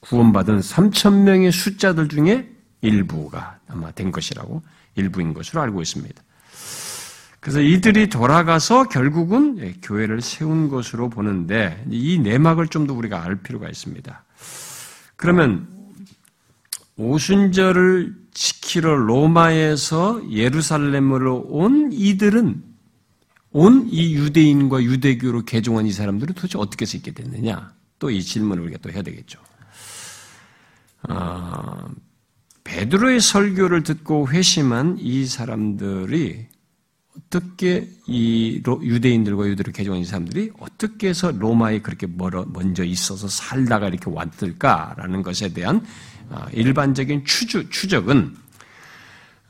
[0.00, 4.62] 구원받은 3천 명의 숫자들 중에 일부가 아마 된 것이라고
[4.96, 6.22] 일부인 것으로 알고 있습니다.
[7.40, 13.36] 그래서 이들이 돌아가서 결국은 예, 교회를 세운 것으로 보는데 이 내막을 좀 더 우리가 알
[13.36, 14.24] 필요가 있습니다.
[15.16, 15.68] 그러면
[16.96, 22.62] 오순절을 지키러 로마에서 예루살렘으로 온 이들은
[23.52, 27.74] 온 이 유대인과 유대교로 개종한 이 사람들은 도대체 어떻게 해서 있게 됐느냐?
[27.98, 29.38] 또 이 질문을 우리가 또 해야 되겠죠.
[31.08, 31.88] 어,
[32.64, 36.46] 베드로의 설교를 듣고 회심한 이 사람들이
[37.16, 44.10] 어떻게 이 유대인들과 유대를 개종한 이 사람들이 어떻게 해서 로마에 그렇게 먼저 있어서 살다가 이렇게
[44.10, 45.84] 왔을까라는 것에 대한
[46.30, 48.34] 어, 일반적인 추주, 추적은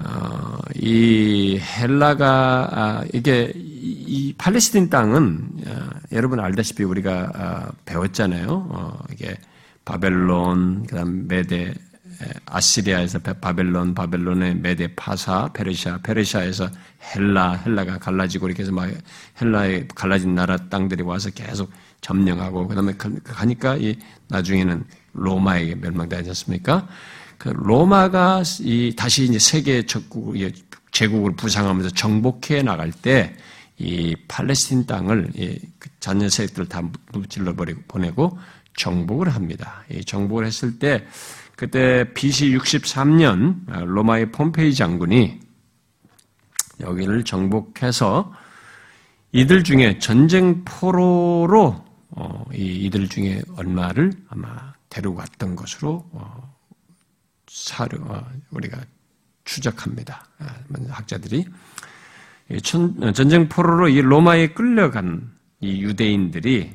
[0.04, 8.98] 어, 이 헬라가 아, 이게 이 팔레스틴 땅은 어, 여러분 알다시피 우리가 배웠잖아요.
[9.12, 9.36] 이게
[9.84, 11.74] 바벨론, 그다음 메데,
[12.46, 16.68] 아시리아에서 바벨론, 바벨론의 메데 파사, 페르시아, 페르시아에서
[17.14, 18.90] 헬라, 헬라가 갈라지고 이렇게 해서 막
[19.40, 23.96] 헬라에 갈라진 나라 땅들이 와서 계속 점령하고 그다음에 가니까 이
[24.28, 24.84] 나중에는
[25.14, 26.86] 로마에게 멸망되지 않습니까?
[27.42, 30.36] 그 로마가 이 다시 이제 세계 적국
[30.92, 33.34] 제국을 부상하면서 정복해 나갈 때
[33.82, 35.32] 이 팔레스틴 땅을
[35.78, 38.38] 그 자녀 세력들 다 무찔러 버리고 보내고
[38.76, 39.84] 정복을 합니다.
[39.90, 41.04] 이 정복을 했을 때
[41.56, 45.40] 그때 BC 63년 로마의 폼페이 장군이
[46.80, 48.32] 여기를 정복해서
[49.32, 56.51] 이들 중에 전쟁 포로로 어, 이들 중에 얼마를 아마 데려갔던 것으로 어,
[57.52, 58.80] 사료 어, 우리가
[59.44, 60.24] 추적합니다.
[60.38, 60.56] 아,
[60.88, 61.44] 학자들이
[63.12, 66.72] 전쟁 포로로 이 로마에 끌려간 이 유대인들이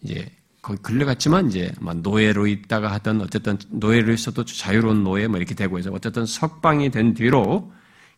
[0.00, 0.30] 이제
[0.62, 5.90] 거기 끌려갔지만 이제 노예로 있다가 하던 어쨌든 노예로 있어도 자유로운 노예 뭐 이렇게 되고 해서
[5.92, 7.70] 어쨌든 석방이 된 뒤로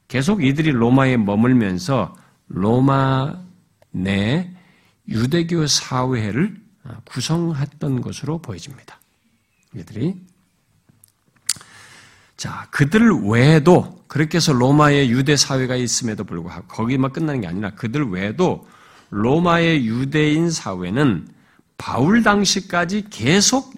[0.06, 2.16] 계속 이들이 로마에 머물면서
[2.48, 3.36] 로마
[3.90, 4.54] 내
[5.08, 6.56] 유대교 사회를
[7.04, 9.00] 구성했던 것으로 보여집니다.
[9.74, 10.25] 이들이
[12.36, 18.08] 자 그들 외에도 그렇게 해서 로마의 유대 사회가 있음에도 불구하고 거기만 끝나는 게 아니라 그들
[18.10, 18.66] 외에도
[19.10, 21.28] 로마의 유대인 사회는
[21.78, 23.74] 바울 당시까지 계속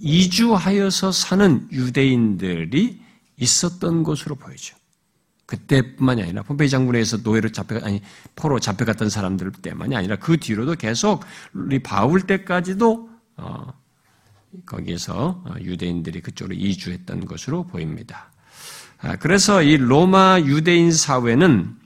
[0.00, 3.00] 이주하여서 사는 유대인들이
[3.36, 4.76] 있었던 것으로 보이죠.
[5.46, 8.00] 그때뿐만이 아니라 폼페이 장군에서 노예로 잡혀 아니
[8.36, 13.81] 포로 잡혀갔던 사람들 때만이 아니라 그 뒤로도 계속 우리 바울 때까지도 어,
[14.66, 18.30] 거기에서 어, 유대인들이 그쪽으로 이주했던 것으로 보입니다.
[18.98, 21.76] 아, 그래서 이 로마 유대인 사회는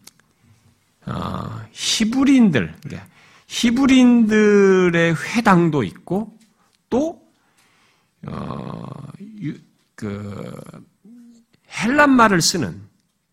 [1.07, 3.09] 어, 히브리인들, 그러니까
[3.47, 6.37] 히브리인들의 회당도 있고
[6.91, 7.23] 또
[8.27, 8.87] 어,
[9.95, 10.55] 그
[11.79, 12.83] 헬란 말을 쓰는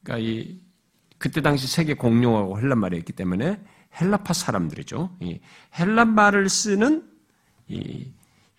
[0.03, 0.59] 그러니까 이
[1.17, 3.59] 그때 당시 세계 공용어고 헬란 말이었기 때문에
[3.99, 5.17] 헬라파 사람들이죠.
[5.21, 5.39] 이
[5.77, 7.09] 헬란 말을 쓰는
[7.67, 8.11] 이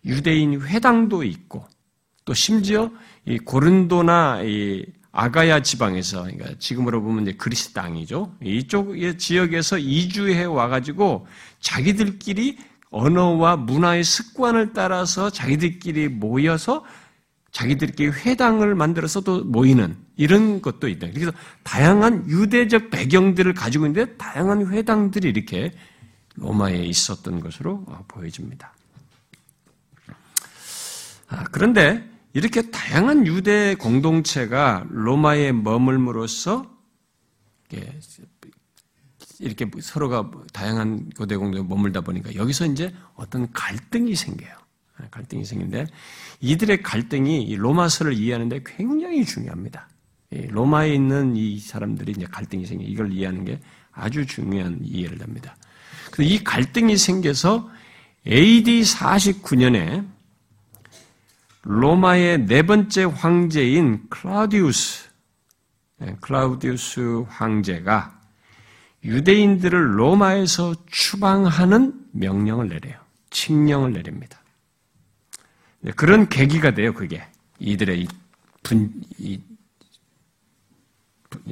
[0.05, 1.67] 유대인 회당도 있고
[2.25, 2.91] 또 심지어
[3.27, 8.35] 이 고른도나 이 아가야 지방에서 그러니까 지금으로 보면 이제 그리스 땅이죠.
[8.43, 11.27] 이쪽 지역에서 이주해 와가지고
[11.61, 12.59] 자기들끼리
[12.91, 16.85] 언어와 문화의 습관을 따라서 자기들끼리 모여서
[17.53, 21.09] 자기들끼리 회당을 만들어서 도 모이는 이런 것도 있다.
[21.13, 21.31] 그래서
[21.63, 25.71] 다양한 유대적 배경들을 가지고 있는데 다양한 회당들이 이렇게
[26.35, 28.75] 로마에 있었던 것으로 보여집니다.
[31.35, 36.73] 아, 그런데 이렇게 다양한 유대 공동체가 로마에 머물므로써
[39.41, 44.53] 이렇게 서로가 다양한 고대 공동체에 머물다 보니까 여기서 이제 어떤 갈등이 생겨요.
[45.11, 45.87] 갈등이 생긴데
[46.41, 49.89] 이들의 갈등이 로마서를 이해하는데 굉장히 중요합니다.
[50.31, 53.61] 로마에 있는 이 사람들이 이제 갈등이 생겨 이걸 이해하는 게
[53.91, 55.57] 아주 중요한 이해를 합니다.
[56.21, 57.69] 이 갈등이 생겨서
[58.27, 60.14] AD 49년에
[61.65, 65.09] 로마의 네 번째 황제인 클라우디우스,
[65.99, 68.21] 네, 클라우디우스 황제가
[69.03, 72.97] 유대인들을 로마에서 추방하는 명령을 내려요.
[73.31, 74.41] 칙령을 내립니다.
[75.81, 77.23] 네, 그런 계기가 돼요, 그게.
[77.59, 78.09] 이들의 이
[78.63, 79.41] 분, 이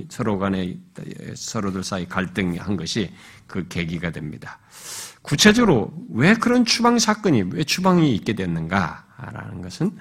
[0.08, 0.78] 서로 간에
[1.34, 3.12] 서로들 사이 갈등한 것이
[3.46, 4.58] 그 계기가 됩니다.
[5.22, 9.96] 구체적으로 왜 그런 추방 사건이 왜 추방이 있게 됐는가 라는 것은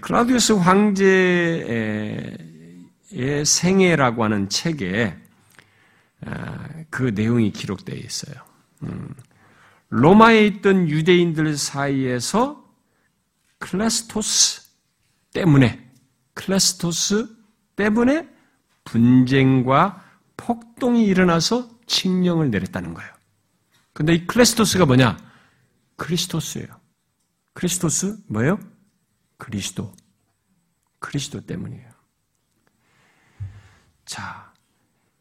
[0.00, 2.38] 클라우디우스 황제의
[3.44, 5.16] 생애라고 하는 책에
[6.26, 8.34] 아, 그 내용이 기록되어 있어요.
[8.82, 9.14] 음,
[9.88, 12.62] 로마에 있던 유대인들 사이에서
[13.58, 14.62] 클레스토스
[15.32, 15.90] 때문에
[16.34, 17.26] 클레스토스
[17.76, 18.28] 때문에
[18.84, 20.04] 분쟁과
[20.36, 23.10] 폭동이 일어나서 칙령을 내렸다는 거예요.
[23.92, 25.16] 근데 이 클레스토스가 뭐냐?
[25.96, 26.79] 크리스토스예요.
[27.54, 28.58] 크리스토스 뭐예요?
[29.38, 29.92] 그리스도.
[30.98, 31.88] 그리스도 때문이에요.
[34.04, 34.52] 자,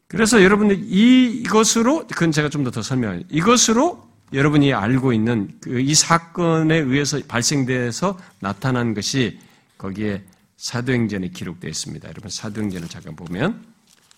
[0.08, 3.24] 그래서 여러분들 이, 이것으로 그건 제가 좀 더 더 설명해요.
[3.30, 9.40] 이것으로 여러분이 알고 있는 그이 사건에 의해서 발생돼서 나타난 것이
[9.78, 10.24] 거기에
[10.58, 12.08] 사도행전에 기록되어 있습니다.
[12.10, 13.64] 여러분 사도행전을 잠깐 보면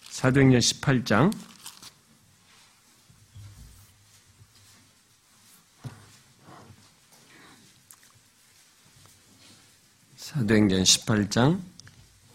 [0.10, 1.32] 사도행전 18장
[10.34, 11.60] 사도행전 18장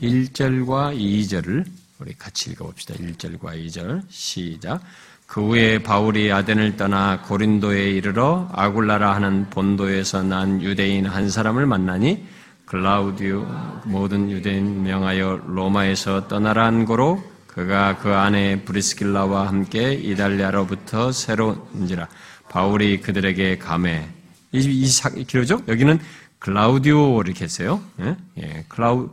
[0.03, 1.65] 1절과 2절을
[1.99, 2.93] 우리 같이 읽어봅시다.
[2.93, 4.83] 1절과 2절 시작.
[5.27, 12.23] 그 후에 바울이 아덴을 떠나 고린도에 이르러 아굴라라 하는 본도에서 난 유대인 한 사람을 만나니
[12.67, 13.47] 클라우디오
[13.87, 22.09] 모든 유대인 명하여 로마에서 떠나란 고로 그가 그 안에 브리스길라와 함께 이달리아로부터 새로 인지라
[22.51, 24.07] 바울이 그들에게 감해
[24.53, 25.63] 이, 이 사, 기로죠?
[25.67, 25.99] 여기는
[26.39, 27.81] 클라우디오 이렇게 했어요.
[28.01, 28.17] 예?
[28.39, 29.11] 예, 클라우,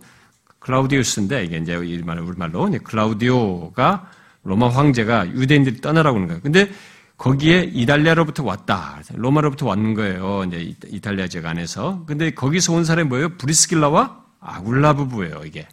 [0.60, 4.10] 클라우디우스인데, 이게 이제 우리말, 우리말로, 클라우디오가
[4.44, 6.42] 로마 황제가 유대인들이 떠나라고 하는 거예요.
[6.42, 6.70] 근데
[7.18, 9.00] 거기에 이탈리아로부터 왔다.
[9.14, 10.44] 로마로부터 왔는 거예요.
[10.46, 12.04] 이제 이탈리아 지역 안에서.
[12.06, 13.38] 근데 거기서 온 사람이 뭐예요?
[13.38, 15.68] 브리스길라와 아굴라 부부예요, 이게.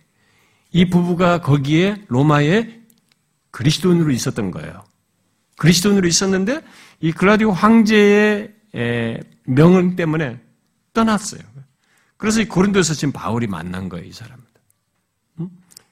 [0.70, 2.80] 이 부부가 거기에 로마에
[3.50, 4.84] 그리스도인으로 있었던 거예요.
[5.56, 6.60] 그리스도인으로 있었는데
[7.00, 8.52] 이 글라디오 황제의
[9.44, 10.38] 명령 때문에
[10.92, 11.42] 떠났어요.
[12.16, 14.46] 그래서 이 고린도에서 지금 바울이 만난 거예요, 이 사람들.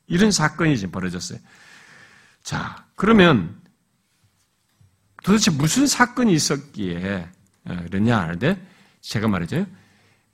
[0.07, 1.38] 이런 사건이 지금 벌어졌어요.
[2.42, 3.61] 자, 그러면
[5.22, 7.28] 도대체 무슨 사건이 있었기에
[7.64, 8.66] 어, 그러냐 하는데
[9.01, 9.66] 제가 말이죠.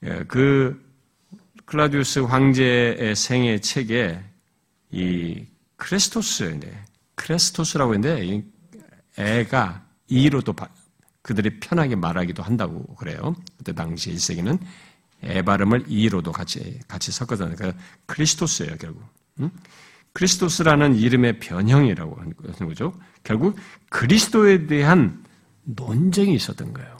[0.05, 0.81] 예, 그
[1.65, 4.23] 클라디우스 황제의 생애 책에
[4.91, 5.47] 이
[5.77, 6.85] 크레스토스인데
[7.17, 8.45] 크레스토스라고 했는데
[9.18, 10.55] 에가 이로도
[11.25, 13.35] 그들이 편하게 말하기도 한다고 그래요.
[13.57, 14.59] 그때 당시 1세기는
[15.25, 17.72] 에 발음을 이로도 같이 같이 섞어서 그
[18.05, 19.03] 크리스토스예요 결국.
[19.41, 19.51] 응?
[20.12, 22.35] 크리스토스라는 이름의 변형이라고 하는
[22.68, 22.93] 거죠.
[23.22, 23.57] 결국
[23.89, 25.25] 그리스도에 대한
[25.62, 26.99] 논쟁이 있었던 거예요.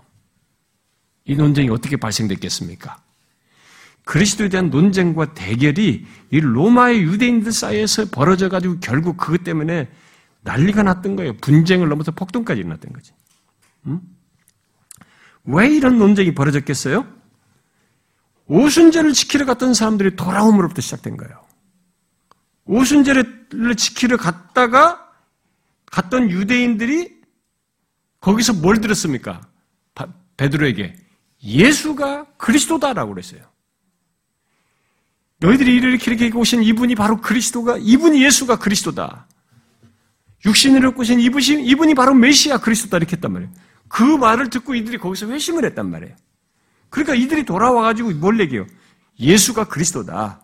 [1.27, 3.03] 이 논쟁이 어떻게 발생됐겠습니까?
[4.07, 9.91] 그리스도에 대한 논쟁과 대결이 이 로마의 유대인들 사이에서 벌어져 가지고 결국 그것 때문에
[10.41, 11.35] 난리가 났던 거예요.
[11.35, 13.12] 분쟁을 넘어서 폭동까지 일어났던 거지.
[13.87, 14.01] 응?
[15.45, 17.07] 왜 이런 논쟁이 벌어졌겠어요?
[18.47, 21.45] 오순절을 지키러 갔던 사람들이 돌아옴으로부터 시작된 거예요.
[22.66, 25.11] 오순절을 지키러 갔다가
[25.86, 27.14] 갔던 유대인들이
[28.20, 29.40] 거기서 뭘 들었습니까?
[30.36, 30.97] 베드로에게
[31.42, 33.42] 예수가 그리스도다라고 그랬어요.
[35.38, 39.26] 너희들이 이렇게 이렇게 오신 이분이 바로 그리스도가 이분이 예수가 그리스도다.
[40.45, 43.53] 육신으로 오신 이분이 이분이 바로 메시아 그리스도다 이렇게 했단 말이에요.
[43.95, 46.16] 그 말을 듣고 이들이 거기서 회심을 했단 말이에요.
[46.90, 48.66] 그러니까 이들이 돌아와가지고 뭘 얘기해요?
[49.20, 50.42] 예수가 그리스도다.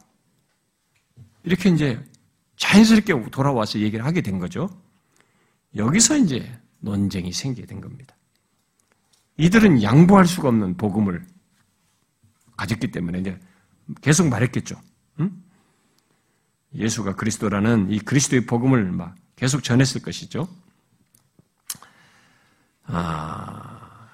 [1.42, 2.00] 이렇게 이제
[2.58, 4.70] 자연스럽게 돌아와서 얘기를 하게 된 거죠.
[5.74, 8.14] 여기서 이제 논쟁이 생기게 된 겁니다.
[9.36, 11.26] 이들은 양보할 수가 없는 복음을
[12.56, 13.40] 가졌기 때문에 이제
[14.00, 14.80] 계속 말했겠죠.
[15.18, 15.42] 응?
[16.72, 20.48] 예수가 그리스도라는 이 그리스도의 복음을 막 계속 전했을 것이죠.
[22.92, 24.08] 아,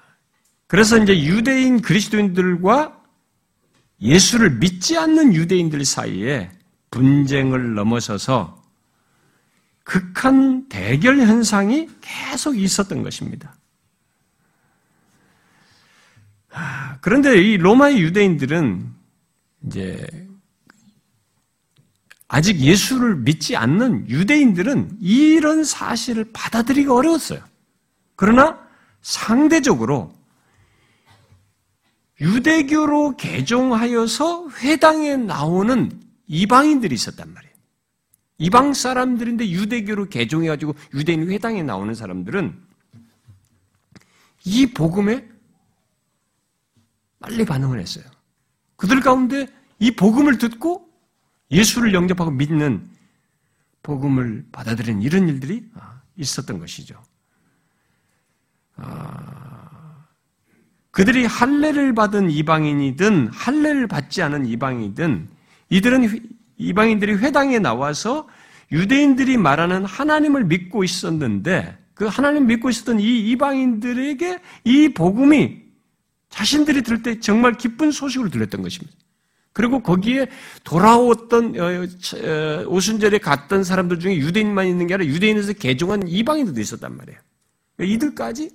[0.67, 3.01] 그래서 이제 유대인 그리스도인들과
[4.01, 6.51] 예수를 믿지 않는 유대인들 사이에
[6.91, 8.63] 분쟁을 넘어서서
[9.83, 13.55] 극한 대결 현상이 계속 있었던 것입니다.
[16.51, 18.93] 아, 그런데 이 로마의 유대인들은
[19.65, 20.27] 이제
[22.27, 27.39] 아직 예수를 믿지 않는 유대인들은 이런 사실을 받아들이기 어려웠어요.
[28.15, 28.66] 그러나
[29.07, 30.13] 상대적으로
[32.19, 37.53] 유대교로 개종하여서 회당에 나오는 이방인들이 있었단 말이에요.
[38.39, 42.61] 이방 사람들인데 유대교로 개종해가지고 유대인 회당에 나오는 사람들은
[44.43, 45.25] 이 복음에
[47.19, 48.03] 빨리 반응을 했어요.
[48.75, 49.47] 그들 가운데
[49.79, 50.85] 이 복음을 듣고
[51.49, 52.89] 예수를 영접하고 믿는
[53.83, 55.65] 복음을 받아들이는 이런 일들이
[56.17, 57.01] 있었던 것이죠.
[58.77, 60.05] 아,
[60.91, 65.29] 그들이 할례를 받은 이방인이든 할례를 받지 않은 이방이든
[65.69, 68.27] 이들은 이방인들이 회당에 나와서
[68.71, 75.61] 유대인들이 말하는 하나님을 믿고 있었는데 그 하나님 믿고 있었던 이 이방인들에게 이 복음이
[76.29, 78.97] 자신들이 들을 때 정말 기쁜 소식을 들렸던 것입니다.
[79.53, 80.27] 그리고 거기에
[80.63, 86.95] 돌아왔던 어, 어, 오순절에 갔던 사람들 중에 유대인만 있는 게 아니라 유대인에서 개종한 이방인들도 있었단
[86.95, 87.19] 말이에요.
[87.81, 88.51] 이들까지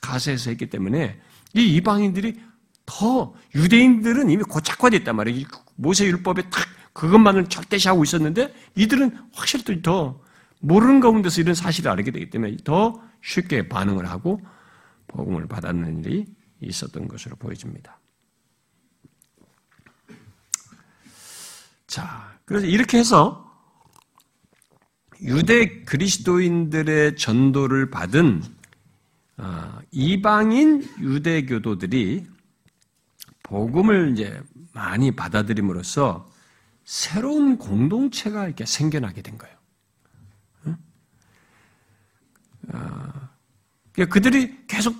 [0.00, 1.20] 가세해서 했기 때문에
[1.54, 2.40] 이 이방인들이
[2.86, 5.46] 더 유대인들은 이미 고착화됐단 말이에요.
[5.76, 10.20] 모세 율법에 딱 그것만을 절대시하고 있었는데 이들은 확실히 더
[10.60, 14.40] 모르는 가운데서 이런 사실을 알게 되기 때문에 더 쉽게 반응을 하고
[15.08, 16.26] 복음을 받았는 일이
[16.60, 18.00] 있었던 것으로 보여집니다.
[21.86, 23.44] 자, 그래서 이렇게 해서
[25.22, 28.53] 유대 그리스도인들의 전도를 받은 아,
[29.90, 32.26] 이방인 유대교도들이
[33.42, 36.30] 복음을 이제 많이 받아들임으로써
[36.84, 39.54] 새로운 공동체가 이렇게 생겨나게 된 거예요.
[42.72, 43.30] 아,
[43.92, 44.94] 그러니까 그들이 계속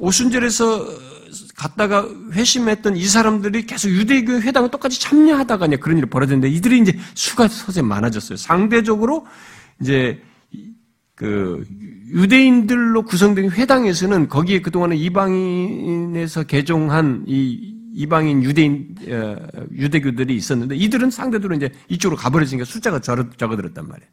[0.00, 1.12] 오순절에서
[1.54, 7.48] 갔다가 회심했던 이 사람들이 계속 유대교 회당을 똑같이 참여하다가 그런 일이 벌어졌는데 이들이 이제 수가
[7.48, 8.36] 서서히 많아졌어요.
[8.36, 9.26] 상대적으로
[9.80, 10.22] 이제
[11.22, 11.64] 그
[12.08, 19.36] 유대인들로 구성된 회당에서는 거기에 그동안은 이방인에서 개종한 이 이방인 유대인 어,
[19.70, 24.10] 유대교들이 있었는데 이들은 상대적으로 이제 이쪽으로 가버렸으니까 숫자가 적어들었단 말이에요.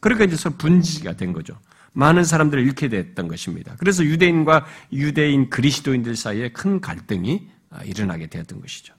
[0.00, 1.58] 그러니까 이제 서로 분지가 된 거죠.
[1.92, 3.76] 많은 사람들을 잃게 됐던 것입니다.
[3.78, 8.94] 그래서 유대인과 유대인 그리스도인들 사이에 큰 갈등이 아, 일어나게 되었던 것이죠.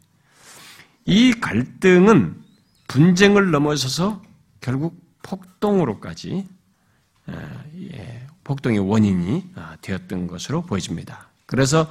[1.05, 2.36] 이 갈등은
[2.88, 4.22] 분쟁을 넘어서서
[4.62, 6.45] 결국 폭동으로까지
[8.43, 11.30] 폭동의 원인이 아, 되었던 것으로 보여집니다.
[11.45, 11.89] 그래서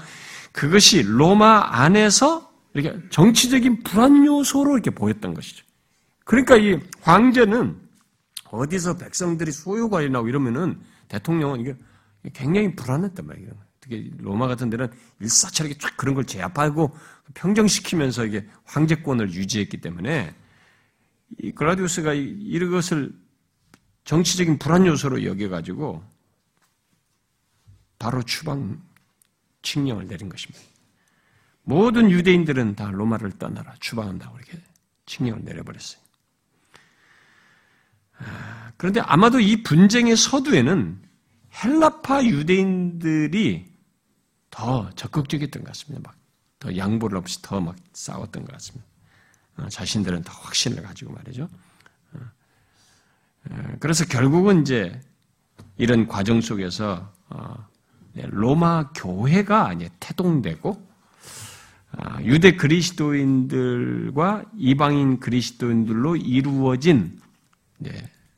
[0.53, 5.65] 그것이 로마 안에서 이렇게 정치적인 불안 요소로 이렇게 보였던 것이죠.
[6.25, 7.77] 그러니까 이 황제는
[8.51, 11.77] 어디서 백성들이 소유관이나고 이러면은 대통령은 이게
[12.33, 13.51] 굉장히 불안했단 말이에요.
[13.81, 14.89] 특히 로마 같은 데는
[15.21, 16.97] 일사천하게 쫙 그런 걸 제압하고
[17.35, 20.35] 평정시키면서 이게 황제권을 유지했기 때문에
[21.39, 23.13] 이 글라디우스가 이것을
[24.07, 26.03] 정치적인 불안 요소로 여겨가지고
[27.99, 28.83] 바로 추방
[29.61, 30.65] 칙령을 내린 것입니다.
[31.63, 34.59] 모든 유대인들은 다 로마를 떠나라 추방한다고 이렇게
[35.05, 36.01] 칙령을 내려버렸어요.
[38.19, 41.03] 아, 그런데 아마도 이 분쟁의 서두에는
[41.63, 43.71] 헬라파 유대인들이
[44.51, 46.09] 더 적극적이었던 것 같습니다.
[46.09, 46.27] 막
[46.59, 48.87] 더 양보를 없이 더 막 싸웠던 것 같습니다.
[49.59, 51.49] 어, 자신들은 더 확신을 가지고 말이죠.
[53.77, 55.01] 어, 어, 그래서 결국은 이제
[55.77, 57.13] 이런 과정 속에서
[58.15, 60.87] 네, 로마 교회가 이제 태동되고
[61.99, 67.21] 아, 유대 그리스도인들과 이방인 그리스도인들로 이루어진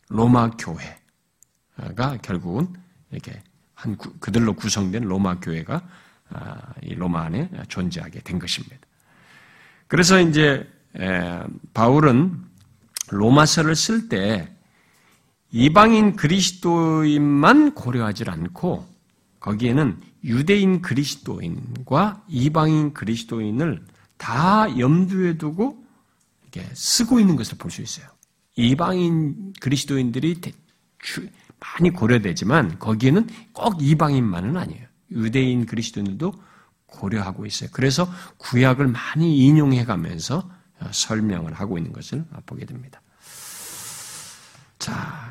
[0.08, 2.68] 로마 교회가 결국은
[3.10, 3.42] 이렇게
[3.74, 5.82] 한 그들로 구성된 로마 교회가
[6.30, 8.76] 아, 이 로마 안에 존재하게 된 것입니다.
[9.86, 10.68] 그래서 이제
[11.72, 12.44] 바울은
[13.10, 14.57] 로마서를 쓸때
[15.50, 18.86] 이방인 그리스도인만 고려하지 않고
[19.40, 23.84] 거기에는 유대인 그리스도인과 이방인 그리스도인을
[24.16, 25.82] 다 염두에 두고
[26.42, 28.06] 이렇게 쓰고 있는 것을 볼 수 있어요.
[28.56, 30.40] 이방인 그리스도인들이
[31.60, 34.86] 많이 고려되지만 거기에는 꼭 이방인만은 아니에요.
[35.12, 36.32] 유대인 그리스도인들도
[36.86, 37.70] 고려하고 있어요.
[37.72, 43.00] 그래서 구약을 많이 인용해 가면서 어, 설명을 하고 있는 것을 보게 됩니다.
[44.78, 45.27] 자,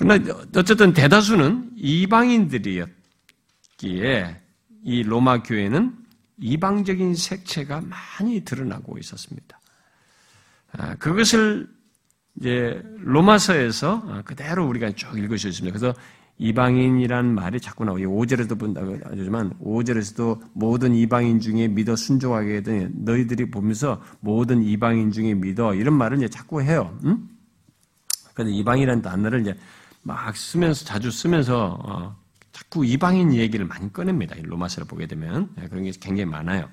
[0.00, 2.90] 그러나 어쨌든 대다수는 이방인들이었기에
[4.82, 5.94] 이 로마 교회는
[6.40, 9.60] 이방적인 색채가 많이 드러나고 있었습니다.
[10.72, 11.68] 아, 그것을
[12.40, 15.78] 이제 로마서에서 어, 그대로 우리가 쭉 읽을 수 있습니다.
[15.78, 15.94] 그래서
[16.38, 23.50] 이방인이란 말이 자꾸 나오고 5절에도 본다고 하지만 5절에서도 모든 이방인 중에 믿어 순종하게 되 너희들이
[23.50, 26.98] 보면서 모든 이방인 중에 믿어 이런 말을 이제 자꾸 해요.
[27.04, 27.28] 응?
[28.32, 29.54] 그런데 이방이라는 단어를 이제
[30.02, 32.16] 막 쓰면서 자주 쓰면서 어,
[32.52, 34.36] 자꾸 이방인 얘기를 많이 꺼냅니다.
[34.40, 36.68] 로마서를 보게 되면 네, 그런 게 굉장히 많아요.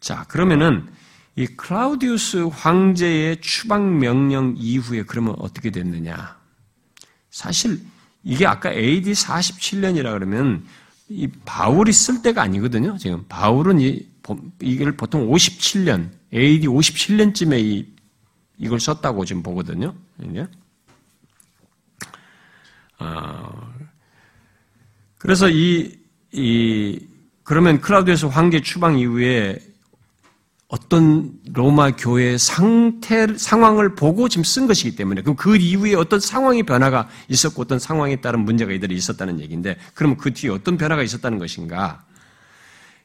[0.00, 0.88] 자 그러면은
[1.36, 6.36] 이 클라우디우스 황제의 추방 명령 이후에 그러면 어떻게 됐느냐?
[7.30, 7.80] 사실
[8.24, 10.66] 이게 아까 AD 47년이라 그러면
[11.08, 12.98] 이 바울이 쓸 때가 아니거든요.
[12.98, 14.06] 지금 바울은 이,
[14.60, 17.86] 이걸 보통 57년, AD 57년쯤에 이,
[18.58, 19.94] 이걸 썼다고 지금 보거든요.
[22.98, 23.72] 아,
[25.16, 25.98] 그래서 이,
[26.32, 27.00] 이
[27.44, 29.58] 그러면 클라우디에서 황제 추방 이후에
[30.68, 36.64] 어떤 로마 교회의 상태, 상황을 보고 지금 쓴 것이기 때문에, 그럼 그 이후에 어떤 상황의
[36.64, 41.38] 변화가 있었고 어떤 상황에 따른 문제가 이들이 있었다는 얘기인데, 그럼 그 뒤에 어떤 변화가 있었다는
[41.38, 42.04] 것인가?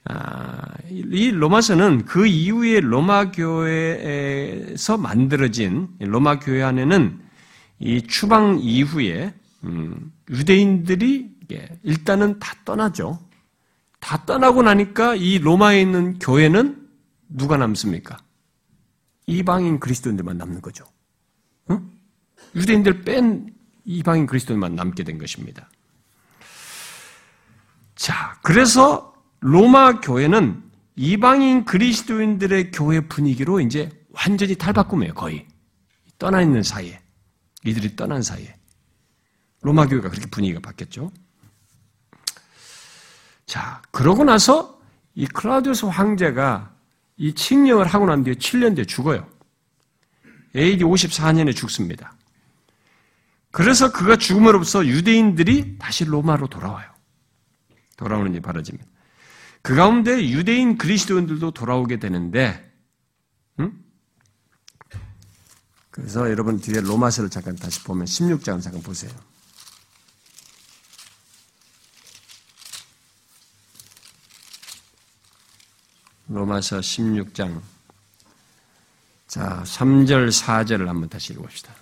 [0.05, 7.21] 아, 이 로마서는 그 이후에 로마 교회에서 만들어진 로마 교회 안에는
[7.79, 9.33] 이 추방 이후에
[9.63, 11.33] 음, 유대인들이
[11.83, 13.19] 일단은 다 떠나죠.
[13.99, 16.89] 다 떠나고 나니까 이 로마에 있는 교회는
[17.29, 18.17] 누가 남습니까?
[19.27, 20.85] 이방인 그리스도인들만 남는 거죠.
[21.69, 21.89] 응?
[22.55, 23.53] 유대인들 뺀
[23.85, 25.69] 이방인 그리스도인만 남게 된 것입니다.
[27.95, 30.61] 자, 그래서 로마 교회는
[30.95, 35.47] 이방인 그리스도인들의 교회 분위기로 이제 완전히 탈바꿈해요, 거의.
[36.19, 36.99] 떠나 있는 사이에.
[37.65, 38.53] 이들이 떠난 사이에.
[39.63, 41.11] 로마 교회가 그렇게 분위기가 바뀌었죠.
[43.45, 44.79] 자, 그러고 나서
[45.15, 46.73] 이 클라우디우스 황제가
[47.17, 49.27] 이 칙령을 하고 난 뒤에 7년 뒤에 죽어요.
[50.55, 52.13] AD 54년에 죽습니다.
[53.51, 56.91] 그래서 그가 죽음으로부터 유대인들이 다시 로마로 돌아와요.
[57.97, 58.85] 돌아오는 일이 벌어집니다.
[59.61, 62.69] 그 가운데 유대인 그리스도인들도 돌아오게 되는데,
[63.59, 63.71] 응?
[65.91, 69.11] 그래서 여러분 뒤에 로마서를 잠깐 다시 보면 16장을 잠깐 보세요.
[76.27, 77.59] 로마서 16장.
[79.27, 81.73] 자, 3절, 4절을 한번 다시 읽어봅시다.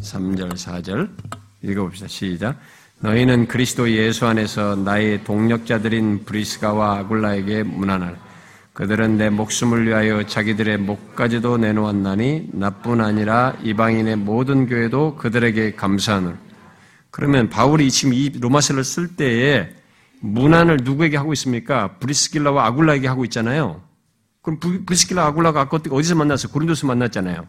[0.00, 1.10] 3절, 4절
[1.62, 2.08] 읽어봅시다.
[2.08, 2.58] 시작.
[3.00, 8.18] 너희는 그리스도 예수 안에서 나의 동력자들인 브리스가와 아굴라에게 문안할.
[8.72, 16.36] 그들은 내 목숨을 위하여 자기들의 목까지도 내놓았나니 나뿐 아니라 이방인의 모든 교회도 그들에게 감사하노.
[17.10, 19.74] 그러면 바울이 지금 이 로마서를 쓸 때에
[20.20, 21.98] 문안을 누구에게 하고 있습니까?
[21.98, 23.82] 브리스길라와 아굴라에게 하고 있잖아요.
[24.42, 26.48] 그럼 브리스길라 아굴라가 아까 어디서 만났어?
[26.48, 27.46] 고린도서 만났잖아요.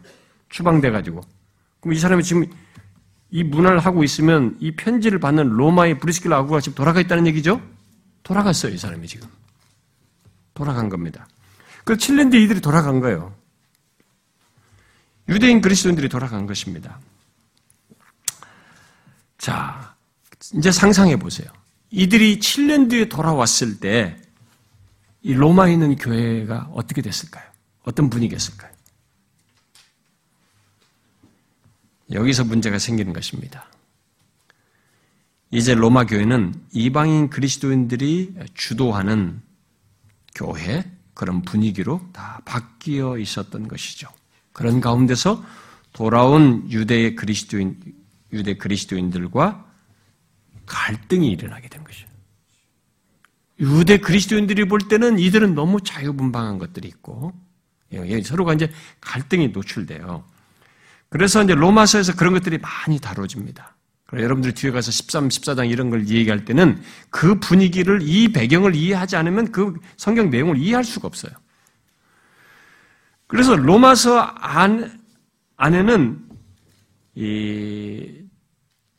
[0.48, 1.22] 추방돼 가지고.
[1.80, 2.46] 그럼 이 사람이 지금
[3.30, 7.60] 이 문안을 하고 있으면 이 편지를 받는 로마의 브리스길라 아굴라가 지금 돌아가 있다는 얘기죠?
[8.22, 9.28] 돌아갔어요, 이 사람이 지금.
[10.54, 11.26] 돌아간 겁니다.
[11.84, 13.34] 그 7년 뒤에 이들이 돌아간 거예요.
[15.28, 16.98] 유대인 그리스도인들이 돌아간 것입니다.
[19.38, 19.94] 자,
[20.54, 21.48] 이제 상상해 보세요.
[21.90, 24.16] 이들이 7년 뒤에 돌아왔을 때
[25.22, 27.44] 이 로마에 있는 교회가 어떻게 됐을까요?
[27.82, 28.70] 어떤 분위기였을까요?
[32.12, 33.66] 여기서 문제가 생기는 것입니다.
[35.50, 39.40] 이제 로마 교회는 이방인 그리스도인들이 주도하는
[40.34, 44.08] 교회 그런 분위기로 다 바뀌어 있었던 것이죠.
[44.52, 45.44] 그런 가운데서
[45.92, 47.78] 돌아온 유대 그리스도인
[48.32, 49.69] 유대 그리스도인들과
[50.70, 52.06] 갈등이 일어나게 된 것이죠.
[53.58, 57.34] 유대 그리스도인들이 볼 때는 이들은 너무 자유분방한 것들이 있고
[57.92, 60.24] 예, 서로가 이제 갈등이 노출돼요.
[61.08, 63.76] 그래서 이제 로마서에서 그런 것들이 많이 다뤄집니다.
[64.12, 69.52] 여러분들 뒤에 가서 13, 14장 이런 걸 얘기할 때는 그 분위기를 이 배경을 이해하지 않으면
[69.52, 71.32] 그 성경 내용을 이해할 수가 없어요.
[73.26, 75.00] 그래서 로마서 안,
[75.56, 76.18] 안에는
[77.16, 78.24] 이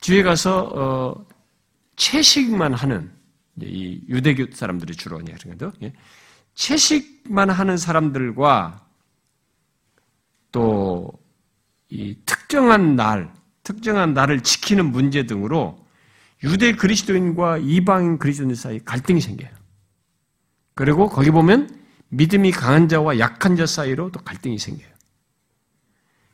[0.00, 1.31] 뒤에 가서 어,
[2.02, 3.12] 채식만 하는
[3.60, 5.92] 이 유대교 사람들이 주로 그런데 예.
[6.54, 8.86] 채식만 하는 사람들과
[10.52, 11.22] 또
[11.92, 13.30] 이 특정한 날,
[13.64, 15.86] 특정한 날을 지키는 문제 등으로
[16.42, 19.50] 유대 그리스도인과 이방인 그리스도인 사이 갈등이 생겨요.
[20.74, 21.68] 그리고 거기 보면
[22.08, 24.88] 믿음이 강한 자와 약한 자 사이로 또 갈등이 생겨요.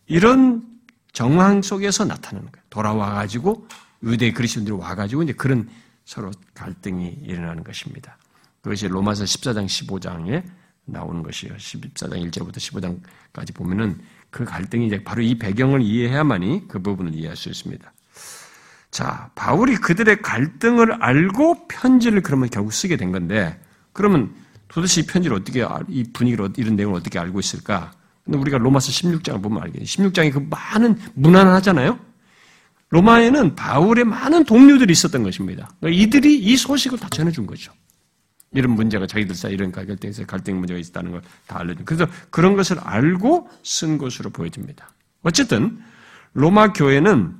[0.06, 0.64] 이런
[1.12, 2.64] 정황 속에서 나타나는 거예요.
[2.70, 3.66] 돌아와 가지고
[4.02, 5.68] 유대 그리스도인들이 와가지고 이제 그런
[6.04, 8.16] 서로 갈등이 일어나는 것입니다.
[8.62, 10.42] 그것이 로마서 14장 15장에
[10.84, 11.54] 나오는 것이에요.
[11.56, 17.48] 14장 1절부터 15장까지 보면은 그 갈등이 이제 바로 이 배경을 이해해야만이 그 부분을 이해할 수
[17.48, 17.92] 있습니다.
[18.90, 23.60] 자, 바울이 그들의 갈등을 알고 편지를 그러면 결국 쓰게 된 건데,
[23.92, 24.34] 그러면
[24.68, 27.92] 도대체 이 편지를 어떻게, 이 분위기를, 이런 내용을 어떻게 알고 있을까?
[28.24, 29.84] 근데 우리가 로마서 16장을 보면 알겠죠.
[29.84, 31.98] 16장에 그 많은 문안을 하잖아요?
[32.90, 35.70] 로마에는 바울의 많은 동료들이 있었던 것입니다.
[35.80, 37.72] 그러니까 이들이 이 소식을 다 전해준 거죠.
[38.52, 41.84] 이런 문제가 자기들 사이 이런 갈등에서 갈등 문제가 있다는 걸 다 알려준.
[41.84, 44.90] 그래서 그런 것을 알고 쓴 것으로 보여집니다.
[45.22, 45.78] 어쨌든
[46.32, 47.34] 로마 교회는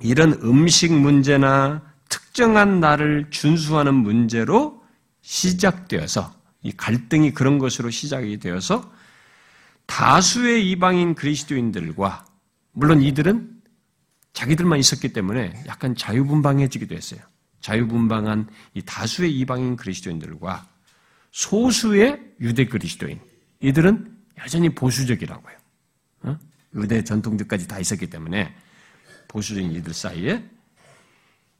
[0.00, 4.82] 이런 음식 문제나 특정한 날을 준수하는 문제로
[5.22, 6.32] 시작되어서
[6.62, 8.92] 이 갈등이 그런 것으로 시작이 되어서
[9.86, 12.24] 다수의 이방인 그리스도인들과
[12.72, 13.59] 물론 이들은
[14.32, 17.20] 자기들만 있었기 때문에 약간 자유분방해지기도 했어요.
[17.60, 20.66] 자유분방한 이 다수의 이방인 그리스도인들과
[21.32, 23.20] 소수의 유대 그리스도인.
[23.60, 25.56] 이들은 여전히 보수적이라고요.
[26.22, 26.38] 어?
[26.74, 28.54] 유대 전통들까지 다 있었기 때문에
[29.28, 30.42] 보수적인 이들 사이에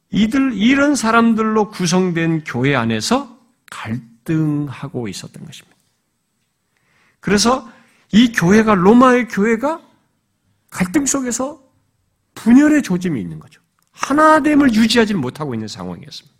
[0.09, 5.77] 이들 이런 사람들로 구성된 교회 안에서 갈등하고 있었던 것입니다.
[7.19, 7.71] 그래서
[8.11, 9.81] 이 교회가 로마의 교회가
[10.69, 11.63] 갈등 속에서
[12.35, 13.61] 분열의 조짐이 있는 거죠.
[13.91, 16.35] 하나됨을 유지하지 못하고 있는 상황이었습니다.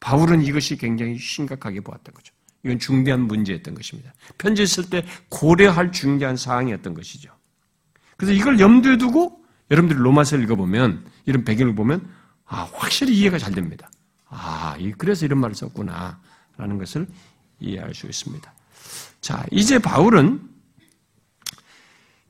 [0.00, 2.32] 바울은 이것이 굉장히 심각하게 보았던 거죠.
[2.64, 4.12] 이건 중대한 문제였던 것입니다.
[4.38, 7.30] 편지 쓸 때 고려할 중대한 사항이었던 것이죠.
[8.16, 12.06] 그래서 이걸 염두에 두고 여러분들이 로마서를 읽어보면 이런 배경을 보면
[12.44, 13.90] 아 확실히 이해가 잘 됩니다.
[14.26, 17.06] 아 그래서 이런 말을 썼구나라는 것을
[17.60, 18.52] 이해할 수 있습니다.
[19.20, 20.49] 자 이제 바울은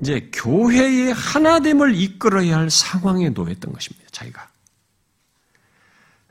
[0.01, 4.09] 이제 교회의 하나됨을 이끌어야 할 상황에 놓였던 것입니다.
[4.11, 4.49] 자기가.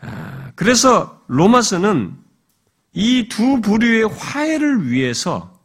[0.01, 2.15] 아, 그래서 로마서는
[2.93, 5.59] 이 두 부류의 화해를 위해서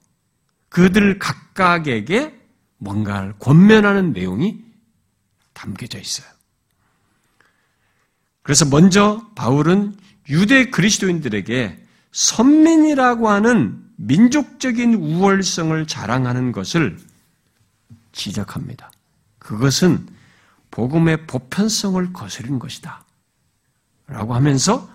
[0.69, 2.39] 그들 각각에게
[2.79, 4.63] 뭔가를 권면하는 내용이
[5.53, 6.27] 담겨져 있어요.
[8.43, 9.97] 그래서 먼저 바울은
[10.29, 11.83] 유대 그리스도인들에게
[12.13, 16.99] 선민이라고 하는 민족적인 우월성을 자랑하는 것을
[18.15, 18.91] 지적합니다.
[19.39, 20.07] 그것은
[20.71, 23.05] 복음의 보편성을 거스른 것이다.
[24.07, 24.89] 라고 하면서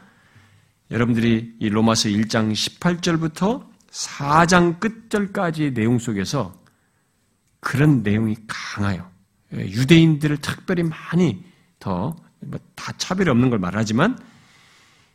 [0.91, 6.57] 여러분들이 이 로마서 1장 18절부터 4장 끝절까지의 내용 속에서
[7.59, 9.09] 그런 내용이 강해요.
[9.51, 11.43] 유대인들을 특별히 많이
[11.79, 12.59] 더다 뭐
[12.97, 14.17] 차별이 없는 걸 말하지만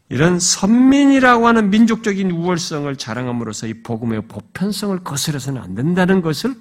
[0.08, 6.54] 이런 선민이라고 하는 민족적인 우월성을 자랑함으로써 이 복음의 보편성을 거스려서는 안 된다는 것을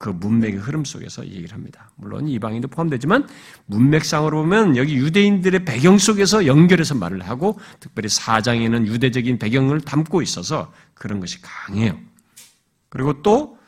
[0.00, 1.90] 그 문맥의 흐름 속에서 얘기를 합니다.
[1.96, 3.28] 물론 이방인도 포함되지만
[3.66, 10.72] 문맥상으로 보면 여기 유대인들의 배경 속에서 연결해서 말을 하고 특별히 사장에는 유대적인 배경을 담고 있어서
[10.94, 11.98] 그런 것이 강해요.
[12.88, 13.58] 그리고 또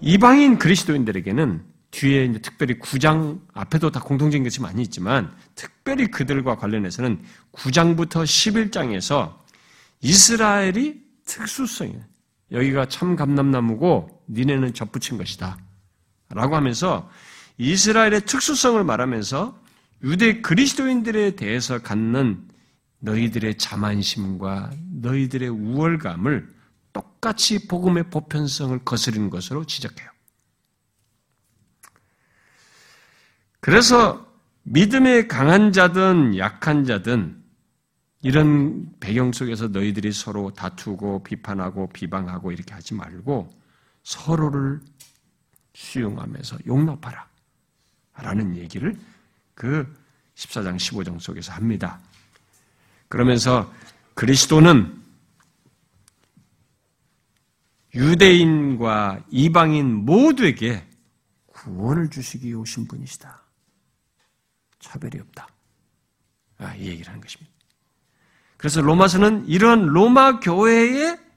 [0.00, 7.20] 이방인 그리스도인들에게는 뒤에 이제 특별히 9장 앞에도 다 공통적인 것이 많이 있지만 특별히 그들과 관련해서는
[7.52, 9.36] 9장부터 11장에서
[10.00, 12.00] 이스라엘이 특수성이에요.
[12.50, 15.58] 여기가 참 감람나무고 니네는 접붙인 것이다.
[16.30, 17.10] 라고 하면서
[17.56, 19.58] 이스라엘의 특수성을 말하면서
[20.04, 22.48] 유대 그리스도인들에 대해서 갖는
[23.00, 24.70] 너희들의 자만심과
[25.00, 26.48] 너희들의 우월감을
[26.92, 30.08] 똑같이 복음의 보편성을 거스르는 것으로 지적해요.
[33.60, 34.26] 그래서
[34.62, 37.42] 믿음의 강한 자든 약한 자든
[38.22, 43.48] 이런 배경 속에서 너희들이 서로 다투고 비판하고 비방하고 이렇게 하지 말고
[44.08, 44.80] 서로를
[45.74, 47.28] 수용하면서 용납하라.
[48.14, 48.98] 라는 얘기를
[49.54, 49.86] 그
[50.34, 52.00] 14장 15장 속에서 합니다.
[53.08, 53.70] 그러면서
[54.14, 54.98] 그리스도는
[57.94, 60.88] 유대인과 이방인 모두에게
[61.48, 63.42] 구원을 주시기 오신 분이시다.
[64.78, 65.48] 차별이 없다.
[66.56, 67.52] 아, 이 얘기를 하는 것입니다.
[68.56, 71.27] 그래서 로마서는 이런 로마 교회의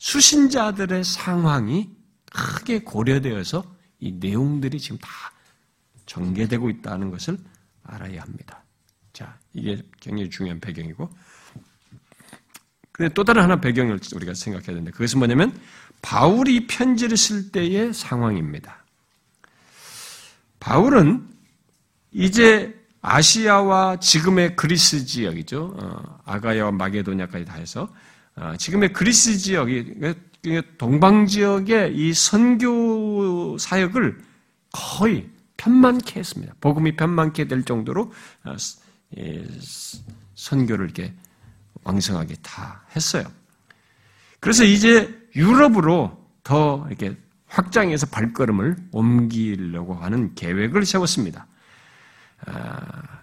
[0.00, 1.90] 수신자들의 상황이
[2.32, 3.62] 크게 고려되어서
[4.00, 5.10] 이 내용들이 지금 다
[6.06, 7.38] 전개되고 있다는 것을
[7.84, 8.64] 알아야 합니다.
[9.12, 11.08] 자, 이게 굉장히 중요한 배경이고.
[12.92, 15.58] 근데 또 다른 하나 배경을 우리가 생각해야 되는데 그것은 뭐냐면
[16.02, 18.82] 바울이 편지를 쓸 때의 상황입니다.
[20.60, 21.28] 바울은
[22.10, 25.74] 이제 아시아와 지금의 그리스 지역이죠.
[25.78, 28.09] 어, 아가야와 마게도냐까지 다 해서 어,
[28.58, 29.94] 지금의 그리스 지역이
[30.78, 34.18] 동방 지역의 이 선교 사역을
[34.72, 36.54] 거의 편만케 했습니다.
[36.60, 38.12] 복음이 편만케 될 정도로
[38.44, 38.56] 어,
[40.34, 41.12] 선교를 이렇게
[41.84, 43.24] 왕성하게 다 했어요.
[44.40, 47.16] 그래서 이제 유럽으로 더 이렇게
[47.46, 51.46] 확장해서 발걸음을 옮기려고 하는 계획을 세웠습니다.
[52.46, 53.20] 아,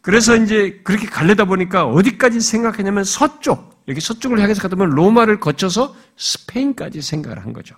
[0.00, 5.94] 그래서 이제 그렇게 갈래다 보니까 어디까지 생각했냐면 서쪽, 여기 서쪽을 향해서 가다 보면 로마를 거쳐서
[6.16, 7.76] 스페인까지 생각을 한 거죠.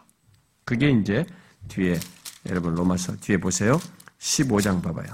[0.65, 1.27] 그게 이제
[1.69, 1.99] 뒤에,
[2.49, 3.81] 여러분 로마서 뒤에 보세요.
[4.19, 5.07] 15장 봐봐요.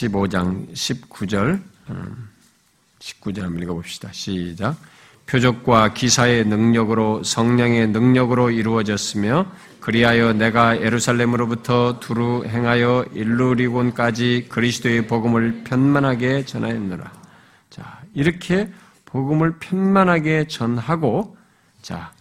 [0.00, 1.62] 15장 19절,
[2.98, 4.10] 19절 음, 한번 읽어봅시다.
[4.12, 4.76] 시작.
[5.30, 9.46] 표적과 기사의 능력으로 성령의 능력으로 이루어졌으며
[9.78, 17.12] 그리하여 내가 예루살렘으로부터 두루 행하여 일루리곤까지 그리스도의 복음을 편만하게 전하였노라.
[17.70, 18.68] 자, 이렇게
[19.04, 21.36] 복음을 편만하게 전하고
[21.80, 22.12] 자,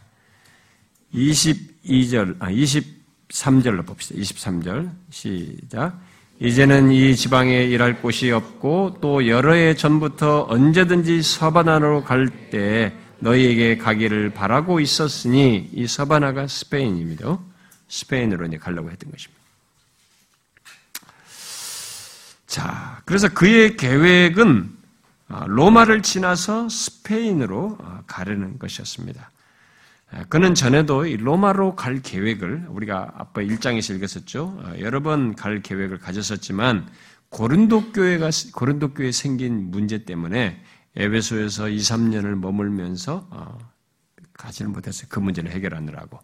[1.14, 3.00] 22절 아20
[3.30, 4.20] 23절로 봅시다.
[4.20, 6.00] 23절 시작.
[6.42, 13.78] 이제는 이 지방에 일할 곳이 없고 또 여러 해 전부터 언제든지 서바나로 갈 때 너희에게
[13.78, 17.38] 가기를 바라고 있었으니 이 서바나가 스페인입니다.
[17.90, 19.40] 스페인으로 이제 가려고 했던 것입니다.
[22.48, 24.78] 자, 그래서 그의 계획은
[25.28, 29.30] 아, 로마를 지나서 스페인으로 아, 가려는 것이었습니다.
[30.12, 34.62] 아, 그는 전에도 로마로 갈 계획을 우리가 아빠 1장에서 읽었었죠.
[34.80, 36.88] 여러 번 갈 계획을 가졌었지만
[37.30, 40.64] 고른도 교회가 고른도 교회에 생긴 문제 때문에
[40.96, 43.58] 에베소에서 2, 3년을 머물면서 어,
[44.34, 45.08] 가지를 못했어요.
[45.10, 46.20] 그 문제를 해결하느라고.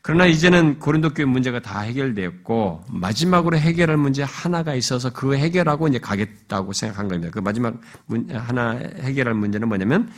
[0.00, 5.98] 그러나 이제는 고린도 교회 문제가 다 해결되었고 마지막으로 해결할 문제 하나가 있어서 그 해결하고 이제
[5.98, 7.30] 가겠다고 생각한 겁니다.
[7.32, 10.08] 그 마지막 문, 하나 해결할 문제는 뭐냐면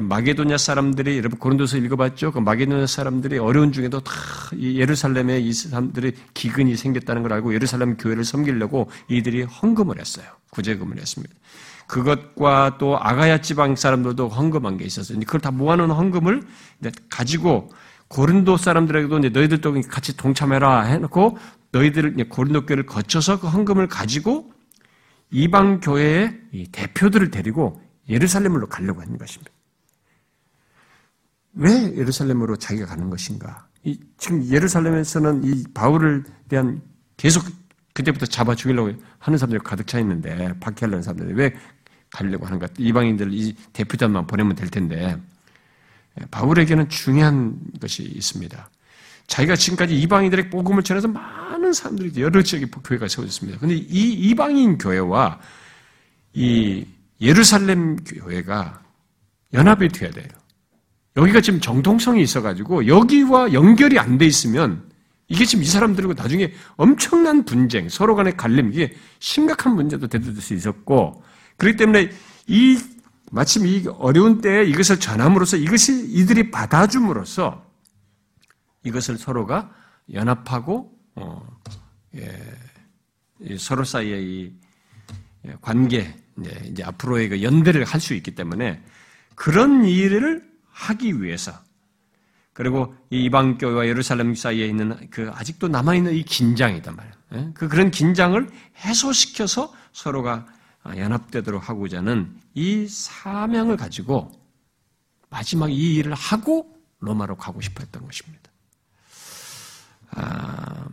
[0.00, 2.32] 마게도냐 사람들이 여러분 고린도서 읽어봤죠?
[2.32, 4.12] 그 마게도냐 사람들이 어려운 중에도 다
[4.58, 10.24] 예루살렘에 이 사람들이 기근이 생겼다는 걸 알고 예루살렘 교회를 섬기려고 이들이 헌금을 했어요.
[10.50, 11.34] 구제금을 했습니다.
[11.86, 15.20] 그것과 또 아가야 지방 사람들도 헌금한 게 있었어요.
[15.20, 16.42] 그걸 다 모아놓은 헌금을
[17.10, 17.70] 가지고
[18.08, 21.36] 고린도 사람들에게도 이제 너희들도 같이 동참해라 해놓고
[21.70, 24.52] 너희들 고린도 교회를 거쳐서 그 헌금을 가지고
[25.30, 29.51] 이방 교회의 대표들을 데리고 예루살렘으로 가려고 하는 것입니다.
[31.54, 33.66] 왜 예루살렘으로 자기가 가는 것인가?
[33.84, 36.80] 이, 지금 예루살렘에서는 이 바울을 대한
[37.16, 37.44] 계속
[37.94, 41.54] 그때부터 잡아 죽이려고 하는 사람들이 가득 차 있는데 박해하려는 사람들이 왜
[42.10, 42.68] 가려고 하는가?
[42.78, 45.16] 이방인들 이 대표단만 보내면 될 텐데
[46.30, 48.70] 바울에게는 중요한 것이 있습니다.
[49.26, 53.58] 자기가 지금까지 이방인들의 복음을 전해서 많은 사람들이 여러 지역에 교회가 세워졌습니다.
[53.58, 55.40] 그런데 이 이방인 교회와
[56.34, 56.86] 이
[57.20, 58.82] 예루살렘 교회가
[59.54, 60.28] 연합이 돼야 돼요.
[61.16, 64.90] 여기가 지금 정통성이 있어가지고 여기와 연결이 안 돼 있으면
[65.28, 71.22] 이게 지금 이 사람들과 나중에 엄청난 분쟁, 서로 간의 갈림, 이게 심각한 문제도 될수 있었고,
[71.56, 72.10] 그렇기 때문에
[72.48, 72.78] 이
[73.30, 77.64] 마침 이 어려운 때에 이것을 전함으로써 이것이 이들이 받아줌으로써
[78.84, 79.70] 이것을 서로가
[80.12, 81.46] 연합하고 어,
[82.16, 84.52] 예, 서로 사이의 이
[85.62, 88.82] 관계 이제, 이제 앞으로의 그 연대를 할 수 있기 때문에
[89.34, 91.52] 그런 일을 하기 위해서
[92.52, 97.14] 그리고 이 이방 교회와 예루살렘 사이에 있는 그 아직도 남아 있는 이 긴장이단 말이에요.
[97.34, 97.50] 예?
[97.54, 98.46] 그 그런 긴장을
[98.84, 100.46] 해소시켜서 서로가
[100.84, 104.30] 연합되도록 하고자 하는 이 사명을 가지고
[105.30, 108.50] 마지막 이 일을 하고 로마로 가고 싶어 했던 것입니다.
[110.10, 110.86] 아,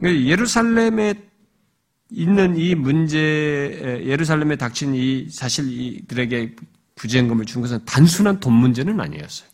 [0.00, 1.28] 그 예루살렘에
[2.10, 6.56] 있는 이 문제, 예루살렘에 닥친 이 사실 이들에게
[6.94, 9.48] 부재임금을 준 것은 단순한 돈 문제는 아니었어요.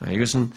[0.00, 0.50] 아, 이것은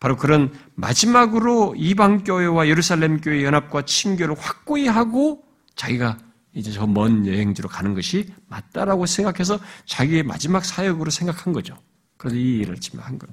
[0.00, 5.44] 바로 그런 마지막으로 이방교회와 예루살렘 교회 연합과 친교를 확고히 하고
[5.76, 6.18] 자기가
[6.54, 11.76] 이제 저 먼 여행지로 가는 것이 맞다라고 생각해서 자기의 마지막 사역으로 생각한 거죠.
[12.16, 13.32] 그래서 이 일을 지금 한 거예요.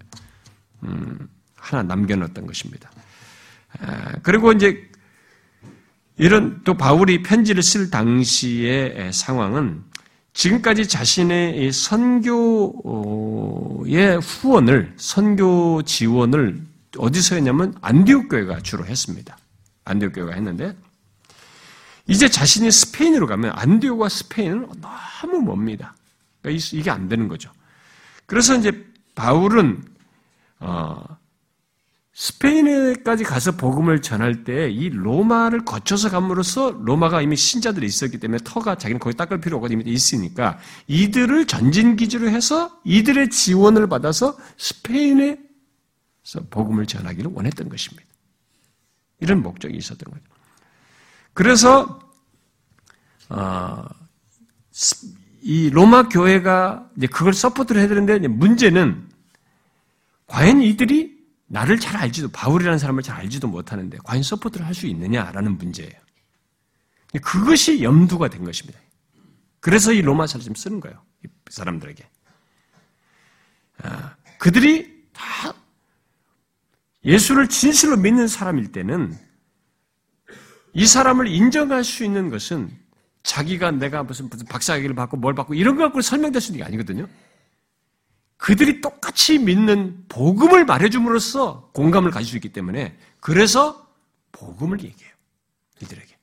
[0.84, 2.92] 음, 하나 남겨놓았던 것입니다.
[4.22, 4.87] 그리고 이제
[6.18, 9.84] 이런 또 바울이 편지를 쓸 당시의 상황은
[10.34, 12.28] 지금까지 자신의 선교의
[14.20, 16.62] 후원을 선교 지원을
[16.98, 19.38] 어디서 했냐면 안디옥 교회가 주로 했습니다.
[19.86, 20.76] 안디옥 교회가 했는데
[22.08, 25.96] 이제 자신이 스페인으로 가면 안디옥과 스페인은 너무 멉니다.
[26.42, 27.52] 그러니까 이게 안 되는 거죠.
[28.26, 29.84] 그래서 이제 바울은
[30.60, 31.04] 어,
[32.18, 38.76] 스페인에까지 가서 복음을 전할 때 이 로마를 거쳐서 감으로써 로마가 이미 신자들이 있었기 때문에 터가
[38.76, 40.58] 자기는 거기 닦을 필요가 이미 있으니까
[40.88, 45.38] 이들을 전진 기지로 해서 이들의 지원을 받아서 스페인에서
[46.50, 48.10] 복음을 전하기를 원했던 것입니다.
[49.20, 50.24] 이런 목적이 있었던 거죠.
[51.36, 52.00] 그래서
[53.30, 53.86] 어,
[55.44, 59.08] 이 로마 교회가 그걸 support를 해야 되는데 문제는
[60.26, 61.17] 과연 이들이
[61.48, 65.94] 나를 잘 알지도 바울이라는 사람을 잘 알지도 못하는데 과연 support를 할 수 있느냐라는 문제예요.
[67.24, 68.80] 그것이 염두가 된 것입니다.
[69.60, 71.02] 그래서 이 로마서를 지금 쓰는 거예요.
[71.26, 72.08] 이 사람들에게.
[73.84, 75.54] 아, 그들이 다
[77.06, 79.18] 예수를 진실로 믿는 사람일 때는
[80.74, 82.70] 이 사람을 인정할 수 있는 것은
[83.24, 87.08] 자기가 내가 무슨, 박사학위를 받고 뭘 받고 이런 거 갖고 설명될 수 있는 게 아니거든요.
[88.38, 93.88] 그들이 똑같이 믿는 복음을 말해줌으로써 공감을 가질 수 있기 때문에 그래서
[94.32, 95.14] 복음을 얘기해요.
[95.82, 96.18] 이들에게.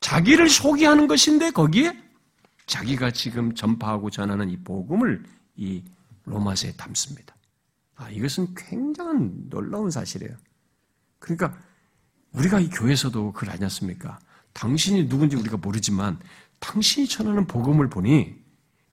[0.00, 2.00] 자기를 소개하는 것인데 거기에
[2.66, 5.24] 자기가 지금 전파하고 전하는 이 복음을
[5.56, 5.82] 이
[6.24, 7.34] 로마서에 담습니다.
[7.96, 10.36] 아, 이것은 굉장한 놀라운 사실이에요.
[11.18, 11.56] 그러니까
[12.32, 14.18] 우리가 이 교회에서도 그걸 아지 않습니까?
[14.52, 16.18] 당신이 누군지 우리가 모르지만
[16.60, 18.41] 당신이 전하는 복음을 보니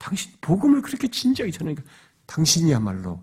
[0.00, 1.82] 당신 복음을 그렇게 진지하게 전하니까
[2.24, 3.22] 당신이야말로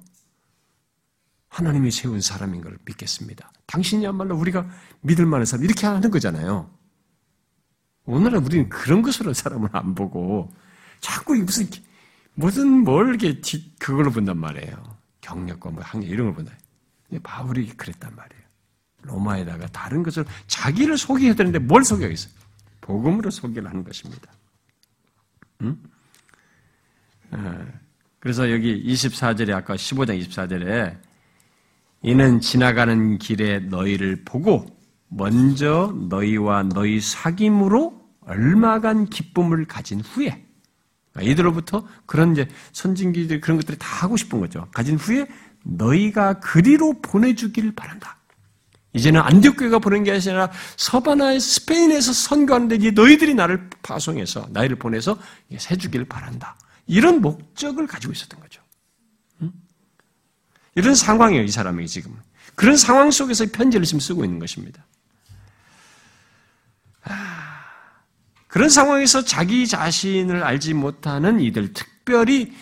[1.50, 3.52] 하나님이 세운 사람인 걸 믿겠습니다.
[3.66, 4.70] 당신이야말로 우리가
[5.02, 6.72] 믿을 만한 사람 이렇게 하는 거잖아요.
[8.06, 10.54] 오늘은 우리는 그런 것으로 사람을 안 보고
[11.02, 11.68] 자꾸 무슨
[12.36, 13.42] 무슨 뭘 이렇게
[13.80, 14.98] 그걸로 본단 말이에요.
[15.22, 16.54] 경력과 뭐 학력 이런 걸 본다.
[17.24, 18.44] 바울이 그랬단 말이에요.
[19.02, 22.32] 로마에다가 다른 것을 자기를 소개해야 되는데 뭘 소개하겠어요?
[22.82, 24.32] 복음으로 소개를 하는 것입니다.
[25.62, 25.82] 음?
[28.20, 30.98] 그래서 여기 24절에 아까 15장 24절에
[32.02, 34.66] 이는 지나가는 길에 너희를 보고
[35.10, 40.46] 먼저 너희와 너희 사귐으로 얼마간 기쁨을 가진 후에
[41.20, 44.68] 이들로부터 그런 이제 선진기들 그런 것들이 다 하고 싶은 거죠.
[44.74, 45.28] 가진 후에
[45.64, 48.18] 너희가 그리로 보내주길 바란다.
[48.94, 55.18] 이제는 안디옥교회가 보낸 게 아니라 서바나의 스페인에서 선교하는데 너희들이 나를 파송해서 나이를 보내서
[55.58, 56.58] 세주길 바란다.
[56.88, 58.62] 이런 목적을 가지고 있었던 거죠.
[60.76, 62.16] 이런 상황이에요, 이 사람이 지금.
[62.56, 64.86] 그런 상황 속에서 편지를 지금 쓰고 있는 것입니다.
[68.48, 72.54] 그런 상황에서 자기 자신을 알지 못하는 이들, 특별히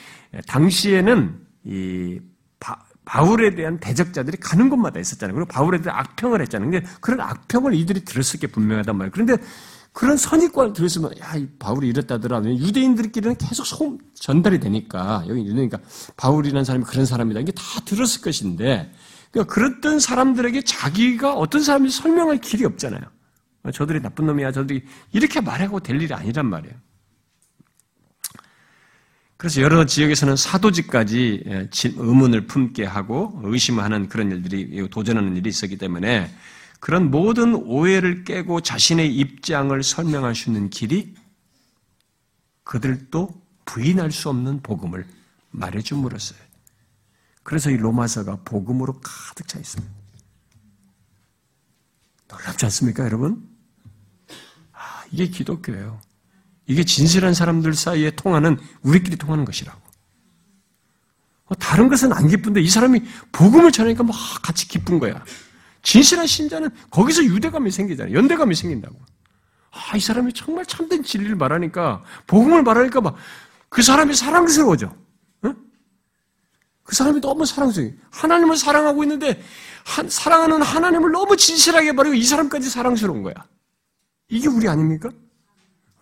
[0.48, 2.20] 당시에는 이
[2.60, 5.36] 바, 울에 대한 대적자들이 가는 곳마다 있었잖아요.
[5.36, 6.82] 그리고 바울에 대한 악평을 했잖아요.
[7.02, 9.12] 그런 악평을 이들이 들었을 게 분명하단 말이에요.
[9.12, 9.38] 그런데
[9.96, 12.44] 그런 선입관을 들었으면, 야, 이 바울이 이랬다더라.
[12.44, 15.80] 유대인들끼리는 계속 소, 전달이 되니까, 여기 그러니까
[16.18, 17.40] 바울이라는 사람이 그런 사람이다.
[17.40, 18.92] 이게 다 들었을 것인데,
[19.32, 23.04] 그러니까 그랬던 사람들에게 자기가 어떤 사람인지 설명할 길이 없잖아요.
[23.74, 24.52] 저들이 나쁜 놈이야.
[24.52, 24.84] 저들이
[25.14, 26.76] 이렇게 말하고 될 일이 아니란 말이에요.
[29.38, 36.30] 그래서 여러 지역에서는 사도직까지 예, 의문을 품게 하고 의심하는 그런 일들이 도전하는 일이 있었기 때문에
[36.86, 41.16] 그런 모든 오해를 깨고 자신의 입장을 설명할 수 있는 길이
[42.64, 45.04] 그들도 부인할 수 없는 복음을
[45.50, 46.38] 말해줌으로써요.
[47.42, 49.92] 그래서 이 로마서가 복음으로 가득 차 있습니다.
[52.28, 53.50] 놀랍지 않습니까, 여러분?
[54.72, 56.00] 아, 이게 기독교예요.
[56.68, 59.82] 이게 진실한 사람들 사이에 통하는 우리끼리 통하는 것이라고.
[61.46, 65.26] 어, 다른 것은 안 기쁜데 이 사람이 복음을 전하니까 막 같이 기쁜 거야.
[65.86, 68.14] 진실한 신자는 거기서 유대감이 생기잖아요.
[68.14, 68.98] 연대감이 생긴다고.
[69.72, 73.16] 아, 이 사람이 정말 참된 진리를 말하니까, 복음을 말하니까 막
[73.76, 74.96] 그 사람이 사랑스러워져.
[75.44, 75.54] 응?
[76.84, 77.92] 그 사람이 너무 사랑스러워.
[78.10, 79.42] 하나님을 사랑하고 있는데,
[79.84, 83.34] 한, 사랑하는 하나님을 너무 진실하게 말하고 이 사람까지 사랑스러운 거야.
[84.30, 85.10] 이게 우리 아닙니까?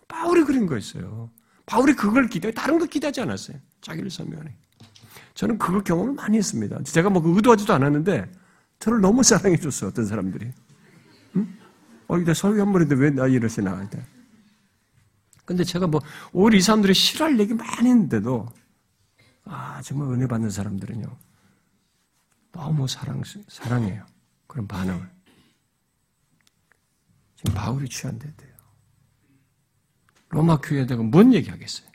[0.07, 1.31] 바울이 그런 거였어요.
[1.65, 3.57] 바울이 그걸 기대, 다른 거 기대하지 않았어요.
[3.81, 4.55] 자기를 설명하네.
[5.33, 6.77] 저는 그걸 경험을 많이 했습니다.
[6.83, 8.31] 제가 뭐 의도하지도 않았는데,
[8.83, 10.51] 저를 너무 사랑해 줬어, 어떤 사람들이.
[11.37, 11.57] 응?
[12.09, 13.89] 어, 이제 설교 한 번인데 왜 나 이러시나.
[15.45, 16.01] 근데 제가 뭐,
[16.33, 18.45] 오히려 이 사람들이 싫어할 얘기 많이 했는데도,
[19.45, 21.17] 아, 정말 은혜 받는 사람들은요,
[22.51, 24.05] 너무 사랑, 사랑해요.
[24.47, 25.09] 그런 반응을.
[27.37, 28.33] 지금 바울이 취한대요.
[30.27, 31.89] 로마 교회에다가 뭔 얘기 하겠어요?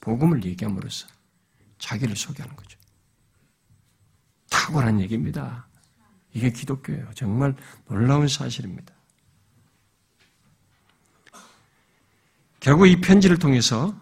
[0.00, 1.06] 복음을 얘기함으로써
[1.78, 2.78] 자기를 소개하는 거죠.
[4.48, 5.68] 탁월한 얘기입니다.
[6.34, 7.10] 이게 기독교예요.
[7.14, 7.54] 정말
[7.86, 8.94] 놀라운 사실입니다.
[12.60, 13.94] 결국 이 편지를 통해서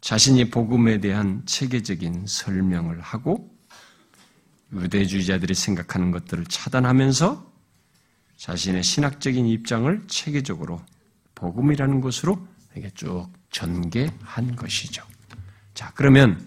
[0.00, 3.54] 자신이 복음에 대한 체계적인 설명을 하고
[4.72, 7.52] 유대주의자들이 생각하는 것들을 차단하면서
[8.38, 10.82] 자신의 신학적인 입장을 체계적으로
[11.34, 12.48] 복음이라는 것으로
[12.94, 15.04] 쭉 전개한 것이죠.
[15.74, 16.44] 자, 그러면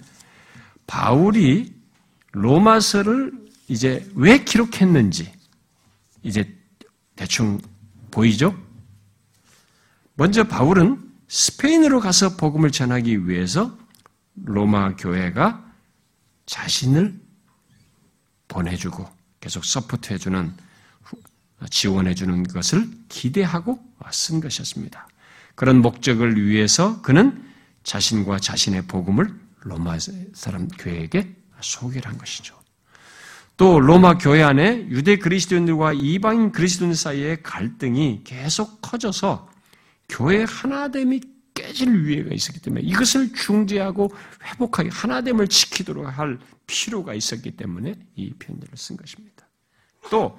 [0.87, 1.73] 바울이
[2.31, 5.33] 로마서를 이제 왜 기록했는지
[6.23, 6.55] 이제
[7.15, 7.59] 대충
[8.11, 8.55] 보이죠?
[10.15, 13.77] 먼저 바울은 스페인으로 가서 복음을 전하기 위해서
[14.35, 15.65] 로마 교회가
[16.45, 17.19] 자신을
[18.47, 19.09] 보내주고
[19.39, 20.53] 계속 서포트해주는
[21.69, 23.79] 지원해주는 것을 기대하고
[24.11, 25.07] 쓴 것이었습니다.
[25.55, 27.43] 그런 목적을 위해서 그는
[27.83, 29.97] 자신과 자신의 복음을 로마
[30.33, 32.64] 사람 교회에게 소개를 한 것이죠.
[33.57, 39.49] 또 로마 교회 안에 유대 그리스도인들과 이방인 그리스도인 사이의 갈등이 계속 커져서
[40.09, 41.21] 교회 하나됨이
[41.53, 46.37] 깨질 위해가 있었기 때문에 이것을 중재하고 회복하게 하나됨을 지키도록 할
[46.67, 49.47] 필요가 있었기 때문에 이 편지를 쓴 것입니다.
[50.09, 50.37] 또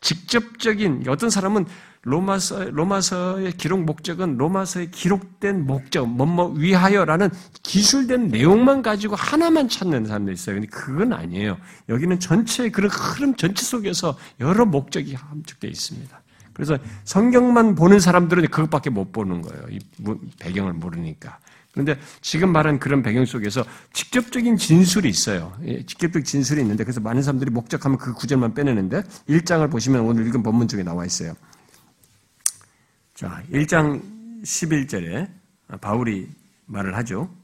[0.00, 1.66] 직접적인 어떤 사람은
[2.06, 7.30] 로마서, 로마서의 기록 목적은 로마서에 기록된 목적, 뭐뭐 위하여라는
[7.64, 10.54] 기술된 내용만 가지고 하나만 찾는 사람들이 있어요.
[10.54, 11.58] 근데 그건 아니에요.
[11.88, 16.22] 여기는 전체 그런 흐름 전체 속에서 여러 목적이 함축되어 있습니다.
[16.52, 19.66] 그래서 성경만 보는 사람들은 그것밖에 못 보는 거예요.
[19.68, 19.80] 이
[20.38, 21.40] 배경을 모르니까.
[21.72, 25.52] 그런데 지금 말한 그런 배경 속에서 직접적인 진술이 있어요.
[25.64, 30.44] 예, 직접적 진술이 있는데 그래서 많은 사람들이 목적하면 그 구절만 빼내는데 1장을 보시면 오늘 읽은
[30.44, 31.34] 본문 중에 나와 있어요.
[33.16, 34.02] 자, 1장
[34.42, 35.26] 11절에
[35.80, 36.28] 바울이
[36.66, 37.34] 말을 하죠.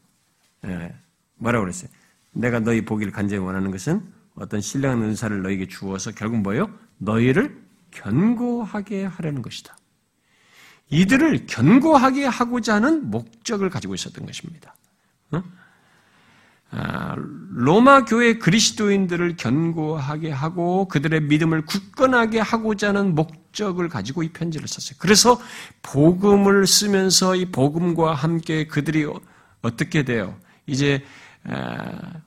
[0.66, 0.94] 예,
[1.36, 1.88] 뭐라고 그랬어요?
[2.32, 4.02] 내가 너희 보기를 간절히 원하는 것은
[4.34, 6.68] 어떤 신령한 은사를 너에게 주어서 결국 뭐예요?
[6.98, 7.58] 너희를
[7.90, 9.74] 견고하게 하려는 것이다.
[10.90, 14.74] 이들을 견고하게 하고자 하는 목적을 가지고 있었던 것입니다.
[15.30, 15.42] 어?
[16.70, 24.30] 아, 로마 교회 그리스도인들을 견고하게 하고 그들의 믿음을 굳건하게 하고자 하는 목 적을 가지고 이
[24.30, 24.96] 편지를 썼어요.
[24.98, 25.40] 그래서
[25.82, 29.06] 복음을 쓰면서 이 복음과 함께 그들이
[29.62, 30.34] 어떻게 돼요?
[30.66, 31.02] 이제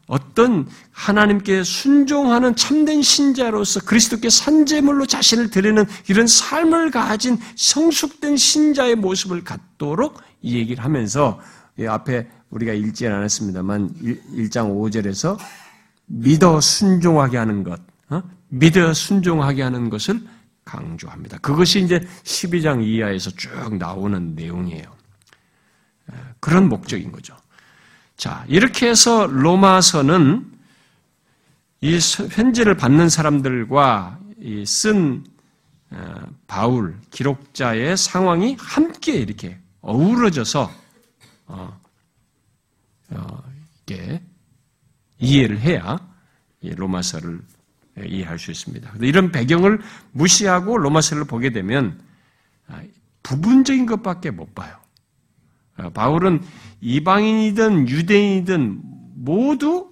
[0.08, 9.44] 어떤 하나님께 순종하는 참된 신자로서 그리스도께 산재물로 자신을 드리는 이런 삶을 가진 성숙된 신자의 모습을
[9.44, 11.40] 갖도록 이 얘기를 하면서
[11.88, 13.90] 앞에 우리가 읽지 않았습니다만
[14.34, 15.38] 1장 5절에서
[16.08, 18.22] 믿어 순종하게 하는 것, 어?
[18.50, 20.22] 믿어 순종하게 하는 것을
[20.66, 21.38] 강조합니다.
[21.38, 24.96] 그것이 이제 12장 이하에서 쭉 나오는 내용이에요.
[26.40, 27.36] 그런 목적인 거죠.
[28.18, 30.52] 자, 이렇게 해서 로마서는
[31.82, 32.00] 이
[32.32, 34.20] 편지를 받는 사람들과
[34.66, 35.24] 쓴
[35.92, 40.72] 어, 바울 기록자의 상황이 함께 이렇게 어우러져서
[41.48, 41.80] 어,
[43.12, 43.44] 어,
[43.84, 44.22] 이게
[45.20, 46.00] 이해를 해야
[46.62, 47.40] 로마서를
[48.04, 48.94] 이해할 수 있습니다.
[49.02, 49.80] 이런 배경을
[50.12, 52.00] 무시하고 로마서를 보게 되면
[52.68, 52.82] 아,
[53.24, 54.76] 부분적인 것밖에 못 봐요.
[55.78, 56.42] 어, 바울은
[56.82, 58.82] 이방인이든 유대인이든
[59.16, 59.92] 모두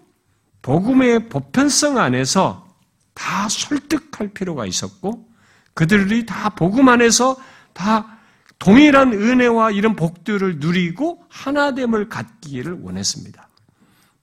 [0.62, 2.68] 복음의 보편성 안에서
[3.14, 5.28] 다 설득할 필요가 있었고
[5.74, 7.36] 그들이 다 복음 안에서
[7.74, 8.18] 다
[8.60, 13.50] 동일한 은혜와 이런 복들을 누리고 하나됨을 갖기를 원했습니다.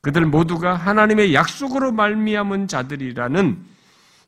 [0.00, 3.69] 그들 모두가 하나님의 약속으로 말미암은 자들이라는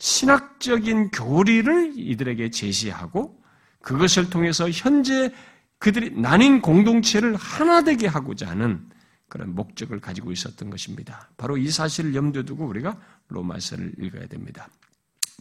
[0.02, 3.40] 신학적인 교리를 이들에게 제시하고
[3.82, 5.32] 그것을 통해서 현재
[5.78, 8.84] 그들이 나뉜 공동체를 하나 되게 하고자 하는
[9.28, 11.30] 그런 목적을 가지고 있었던 것입니다.
[11.36, 12.98] 바로 이 사실을 염두에 두고 우리가
[13.28, 14.68] 로마서를 읽어야 됩니다.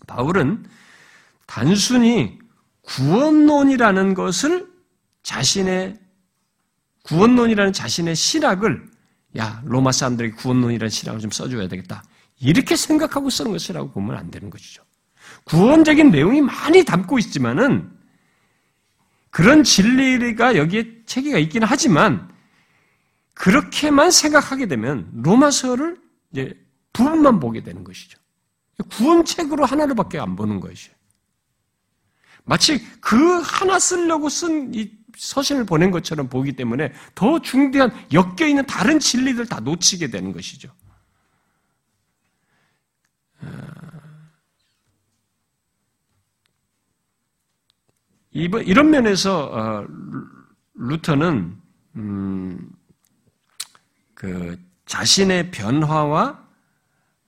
[0.05, 0.63] 바울은
[1.47, 2.37] 단순히
[2.83, 4.71] 구원론이라는 것을
[5.23, 5.97] 자신의
[7.01, 8.85] 구원론이라는 자신의 신학을
[9.37, 12.03] 야 로마 사람들에게 구원론이라는 신학을 좀 써줘야 되겠다
[12.41, 14.83] 이렇게 생각하고 쓰는 것이라고 보면 안 되는 것이죠.
[15.45, 17.91] 구원적인 내용이 많이 담고 있지만은
[19.29, 22.29] 그런 진리가 여기에 체계가 있기는 하지만
[23.33, 25.97] 그렇게만 생각하게 되면 로마서를
[26.31, 26.53] 이제
[26.93, 28.19] 부분만 보게 되는 것이죠.
[28.89, 30.91] 구원책으로 하나로밖에 안 보는 것이죠.
[32.43, 38.65] 마치 그 하나 쓰려고 쓴 이 서신을 보낸 것처럼 보기 때문에 더 중대한 엮여 있는
[38.65, 40.69] 다른 진리들 다 놓치게 되는 것이죠.
[48.31, 49.87] 이런 면에서 어,
[50.75, 51.57] 루터는
[51.97, 52.71] 음,
[54.13, 56.41] 그 자신의 변화와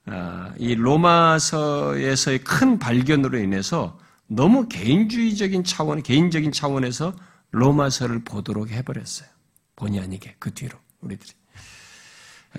[0.06, 7.14] 어, 이 로마서에서의 큰 발견으로 인해서 너무 개인주의적인 차원, 개인적인 차원에서
[7.50, 9.28] 로마서를 보도록 해버렸어요.
[9.76, 11.32] 본의 아니게 그 뒤로 우리들이.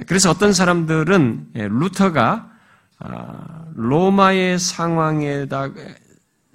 [0.07, 2.54] 그래서 어떤 사람들은 예, 루터가 아,
[3.73, 5.69] 로마의 상황에다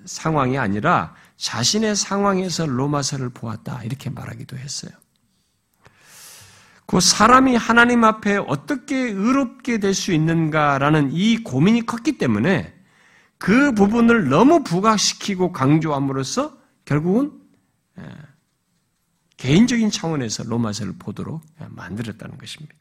[0.04, 3.82] 상황이 아니라 자신의 상황에서 로마서를 보았다.
[3.84, 4.90] 이렇게 말하기도 했어요.
[6.86, 12.74] 그 사람이 하나님 앞에 어떻게 의롭게 될 수 있는가라는 이 고민이 컸기 때문에
[13.38, 17.32] 그 부분을 너무 부각시키고 강조함으로써 결국은
[19.36, 22.74] 개인적인 차원에서 로마서를 보도록 만들었다는 것입니다.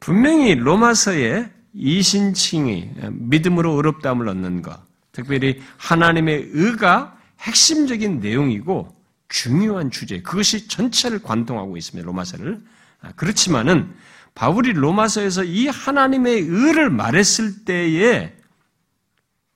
[0.00, 4.80] 분명히 로마서에 이신칭이 믿음으로 의롭다함을 얻는 것,
[5.12, 8.94] 특별히 하나님의 의가 핵심적인 내용이고
[9.28, 12.06] 중요한 주제, 그것이 전체를 관통하고 있습니다.
[12.06, 12.62] 로마서를.
[13.00, 13.94] 아, 그렇지만은
[14.34, 18.34] 바울이 로마서에서 이 하나님의 의를 말했을 때에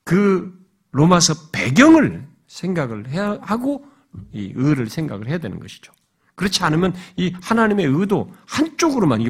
[0.04, 0.56] 그
[0.92, 3.86] 로마서 배경을 생각을 해야 하고
[4.32, 5.92] 이 의를 생각을 해야 되는 것이죠.
[6.34, 9.20] 그렇지 않으면 이 하나님의 의도 한쪽으로만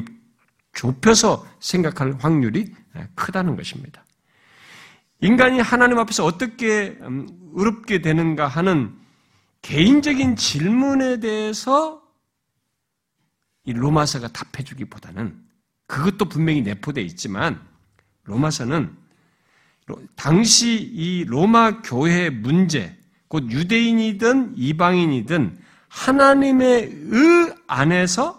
[0.79, 2.73] 좁혀서 생각할 확률이
[3.15, 4.05] 크다는 것입니다.
[5.19, 8.95] 인간이 하나님 앞에서 어떻게 음, 의롭게 되는가 하는
[9.61, 12.01] 개인적인 질문에 대해서
[13.65, 15.37] 이 로마서가 답해주기보다는
[15.85, 17.59] 그것도 분명히 내포되어 있지만
[18.23, 18.95] 로마서는
[20.15, 22.95] 당시 이 로마 교회 문제,
[23.27, 28.38] 곧 유대인이든 이방인이든 하나님의 의 안에서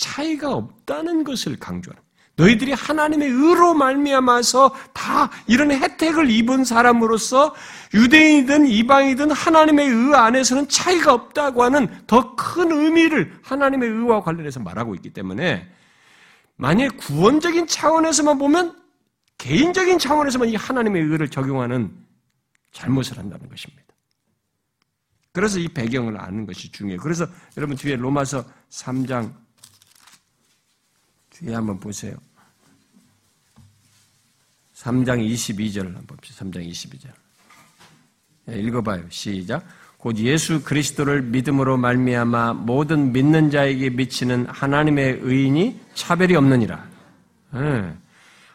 [0.00, 2.02] 차이가 없다는 것을 강조하는
[2.36, 7.54] 너희들이 하나님의 의로 말미암아서 다 이런 혜택을 입은 사람으로서
[7.92, 14.94] 유대인이든 이방이든 하나님의 의 안에서는 차이가 없다고 하는 더 큰 의미를 하나님의 의와 관련해서 말하고
[14.94, 15.70] 있기 때문에
[16.56, 18.80] 만약 구원적인 차원에서만 보면
[19.36, 21.94] 개인적인 차원에서만 이 하나님의 의를 적용하는
[22.72, 23.84] 잘못을 한다는 것입니다.
[25.32, 27.00] 그래서 이 배경을 아는 것이 중요해요.
[27.00, 29.32] 그래서 여러분 뒤에 로마서 3장
[31.40, 32.14] 뒤에 한번 보세요.
[34.74, 36.44] 3장 22절을 한번 봅시다.
[36.44, 37.10] 3장 22절.
[38.48, 39.04] 읽어봐요.
[39.10, 39.66] 시작.
[39.98, 46.88] 곧 예수 그리스도를 믿음으로 말미암아 모든 믿는 자에게 미치는 하나님의 의인이 차별이 없느니라.
[47.52, 47.94] 네.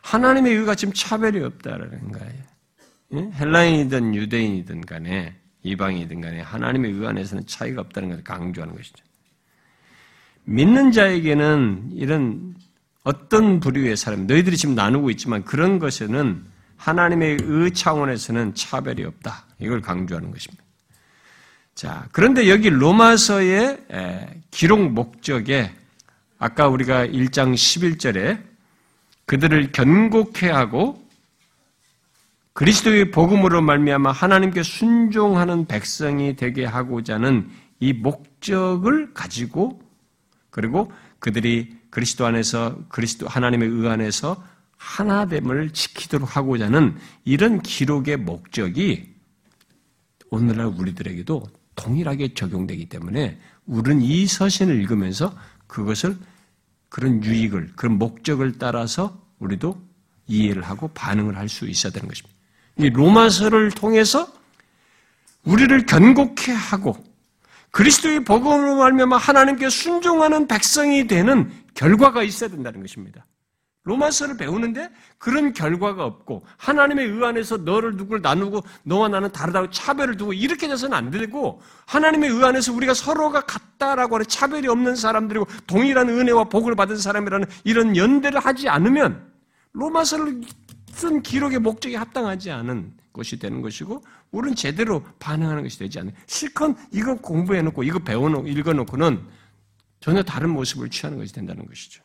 [0.01, 2.43] 하나님의 의가 지금 차별이 없다라는 거예요.
[3.13, 3.31] 예?
[3.33, 9.03] 헬라인이든 유대인이든 간에 이방이든 간에 하나님의 의 안에서는 차이가 없다는 것을 강조하는 것이죠.
[10.45, 12.55] 믿는 자에게는 이런
[13.05, 16.43] 어떤 부류의 사람, 너희들이 지금 나누고 있지만 그런 것에는
[16.75, 19.45] 하나님의 의 차원에서는 차별이 없다.
[19.59, 20.63] 이걸 강조하는 것입니다.
[21.75, 23.85] 자, 그런데 여기 로마서의
[24.49, 25.71] 기록 목적에
[26.39, 28.41] 아까 우리가 1장 11절에
[29.25, 31.05] 그들을 견고케 하고
[32.53, 37.49] 그리스도의 복음으로 말미암아 하나님께 순종하는 백성이 되게 하고자 하는
[37.79, 39.79] 이 목적을 가지고
[40.49, 44.43] 그리고 그들이 그리스도 안에서 그리스도 하나님의 의 안에서
[44.75, 49.13] 하나됨을 지키도록 하고자 하는 이런 기록의 목적이
[50.29, 55.33] 오늘날 우리들에게도 동일하게 적용되기 때문에 우리는 이 서신을 읽으면서
[55.67, 56.17] 그것을
[56.89, 59.81] 그런 유익을 그런 목적을 따라서 우리도
[60.27, 62.37] 이해를 하고 반응을 할 수 있어야 되는 것입니다.
[62.77, 64.27] 이 로마서를 통해서
[65.45, 67.01] 우리를 견고케 하고
[67.71, 73.25] 그리스도의 복음으로 말미암아 하나님께 순종하는 백성이 되는 결과가 있어야 된다는 것입니다.
[73.85, 74.89] 로마서를 배우는데
[75.19, 80.67] 그런 결과가 없고 하나님의 의 안에서 너를 누구를 나누고 너와 나는 다르다고 차별을 두고 이렇게
[80.67, 86.45] 돼서는 안 되고 하나님의 의 안에서 우리가 서로가 같다라고 하는 차별이 없는 사람들이고 동일한 은혜와
[86.45, 89.31] 복을 받은 사람이라는 이런 연대를 하지 않으면
[89.73, 90.41] 로마서를
[90.89, 96.13] 쓴 기록의 목적에 합당하지 않은 것이 되는 것이고 우리는 제대로 반응하는 것이 되지 않아요.
[96.25, 99.21] 실컷 이거 공부해놓고 이거 배워놓고 읽어놓고는
[99.99, 102.03] 전혀 다른 모습을 취하는 것이 된다는 것이죠.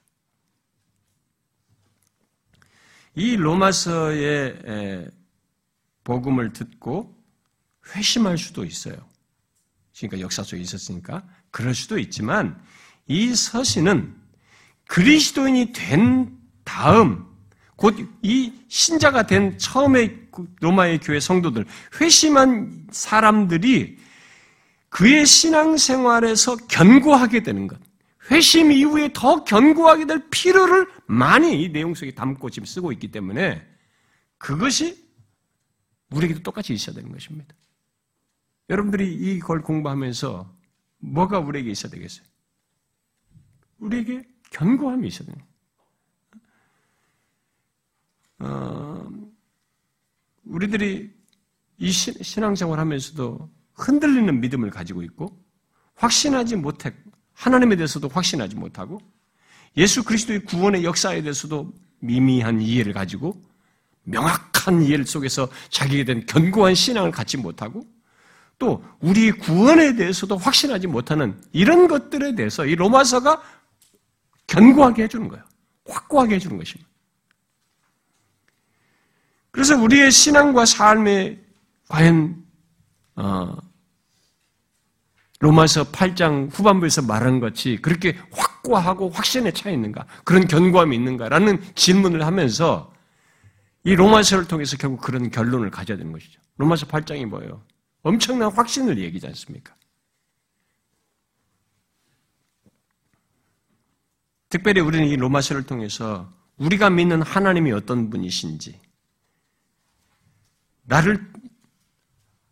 [3.15, 5.11] 이 로마서의
[6.05, 7.17] 복음을 듣고
[7.95, 8.97] 회심할 수도 있어요.
[9.97, 12.63] 그러니까 역사 속에 있었으니까 그럴 수도 있지만
[13.07, 14.17] 이 서신은
[14.87, 17.27] 그리스도인이 된 다음
[17.77, 20.29] 곧 이 신자가 된 처음에
[20.61, 21.67] 로마의 교회 성도들
[22.01, 23.99] 회심한 사람들이
[24.91, 27.81] 그의 신앙생활에서 견고하게 되는 것.
[28.31, 33.67] 회심 이후에 더 견고하게 될 필요를 많이 이 내용 속에 담고 지금 쓰고 있기 때문에
[34.39, 35.09] 그것이
[36.11, 37.55] 우리에게도 똑같이 있어야 되는 것입니다.
[38.69, 40.57] 여러분들이 이걸 공부하면서
[40.99, 42.27] 뭐가 우리에게 있어야 되겠어요?
[43.79, 45.51] 우리에게 견고함이 있어야 되는
[48.41, 49.11] 어,
[50.45, 51.13] 우리들이
[51.79, 53.51] 이 신앙생활 하면서도
[53.81, 55.37] 흔들리는 믿음을 가지고 있고
[55.95, 56.95] 확신하지 못했
[57.35, 59.01] 하나님에 대해서도 확신하지 못하고
[59.77, 63.41] 예수 그리스도의 구원의 역사에 대해서도 미미한 이해를 가지고
[64.05, 67.85] 명확한 이해 속에서 자기에 대한 견고한 신앙을 갖지 못하고
[68.59, 73.43] 또 우리 구원에 대해서도 확신하지 못하는 이런 것들에 대해서 이 로마서가
[74.47, 75.45] 견고하게 해주는 거예요.
[75.89, 76.91] 확고하게 해주는 것입니다.
[79.51, 81.41] 그래서 우리의 신앙과 삶에
[81.89, 82.45] 과연
[83.17, 83.57] 어,
[85.41, 90.07] 로마서 8장 후반부에서 말한 것이 그렇게 확고하고 확신에 차 있는가?
[90.25, 92.93] 그런 견고함이 있는가라는 질문을 하면서
[93.85, 96.41] 이 로마서를 통해서 결국 그런 결론을 가져야 되는 것이죠.
[96.59, 97.65] 로마서 8장이 뭐예요?
[98.03, 99.75] 엄청난 확신을 얘기지 않습니까?
[104.51, 108.79] 특별히 우리는 이 로마서를 통해서 우리가 믿는 하나님이 어떤 분이신지,
[110.83, 111.33] 나를,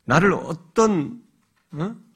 [0.05, 1.23] 나를 어떤,
[1.73, 2.08] 어?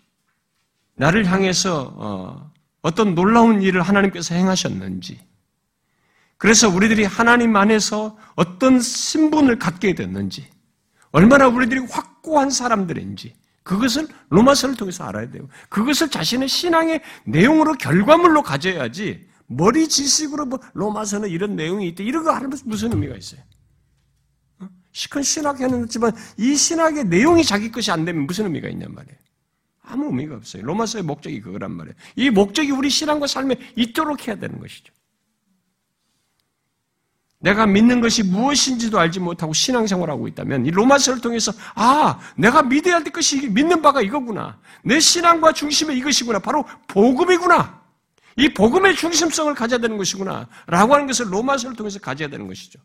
[0.97, 2.52] 나를 향해서
[2.82, 5.20] 어, 떤 놀라운 일을 하나님께서 행하셨는지,
[6.36, 10.48] 그래서 우리들이 하나님 안에서 어떤 신분을 갖게 됐는지,
[11.12, 15.48] 얼마나 우리들이 확고한 사람들인지, 그것을 로마서를 통해서 알아야 돼요.
[15.69, 22.32] 그것을 자신의 신앙의 내용으로 결과물로 가져야지 머리 지식으로 뭐 로마서는 이런 내용이 있대 이런 거
[22.32, 23.40] 하는 무슨 의미가 있어요?
[24.60, 24.69] 어?
[24.93, 29.19] 시큰 신학해놓지만 이 신학의 내용이 자기 것이 안 되면 무슨 의미가 있냔 말이에요.
[29.82, 30.62] 아무 의미가 없어요.
[30.62, 31.94] 로마서의 목적이 그거란 말이에요.
[32.16, 34.92] 이 목적이 우리 신앙과 삶에 있도록 해야 되는 것이죠.
[37.42, 43.12] 내가 믿는 것이 무엇인지도 알지 못하고 신앙생활하고 있다면 이 로마서를 통해서 아 내가 믿어야 될
[43.12, 47.82] 것이 믿는 바가 이거구나 내 신앙과 중심이 이것이구나 바로 복음이구나
[48.36, 52.78] 이 복음의 중심성을 가져야 되는 것이구나 라고 하는 것을 로마서를 통해서 가져야 되는 것이죠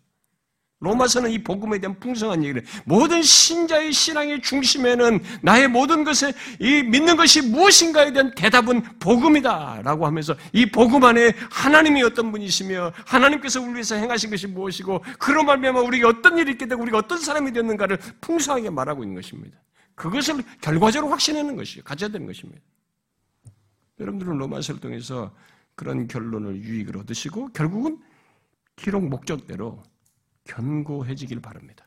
[0.80, 7.16] 로마서는 이 복음에 대한 풍성한 얘기를 모든 신자의 신앙의 중심에는 나의 모든 것에 이 믿는
[7.16, 13.96] 것이 무엇인가에 대한 대답은 복음이다라고 하면서 이 복음 안에 하나님이 어떤 분이시며 하나님께서 우리 위해서
[13.96, 18.70] 행하신 것이 무엇이고 그로 말미암아 우리에게 어떤 일이 있게 되고 우리가 어떤 사람이 되었는가를 풍성하게
[18.70, 19.58] 말하고 있는 것입니다.
[19.96, 22.62] 그것을 결과적으로 확신하는 것이요 가져야 되는 것입니다.
[24.00, 25.34] 여러분들은 로마서를 통해서
[25.74, 28.00] 그런 결론을 유익을 얻으시고 결국은
[28.76, 29.82] 기록 목적대로
[30.48, 31.87] 견고해지길 바랍니다.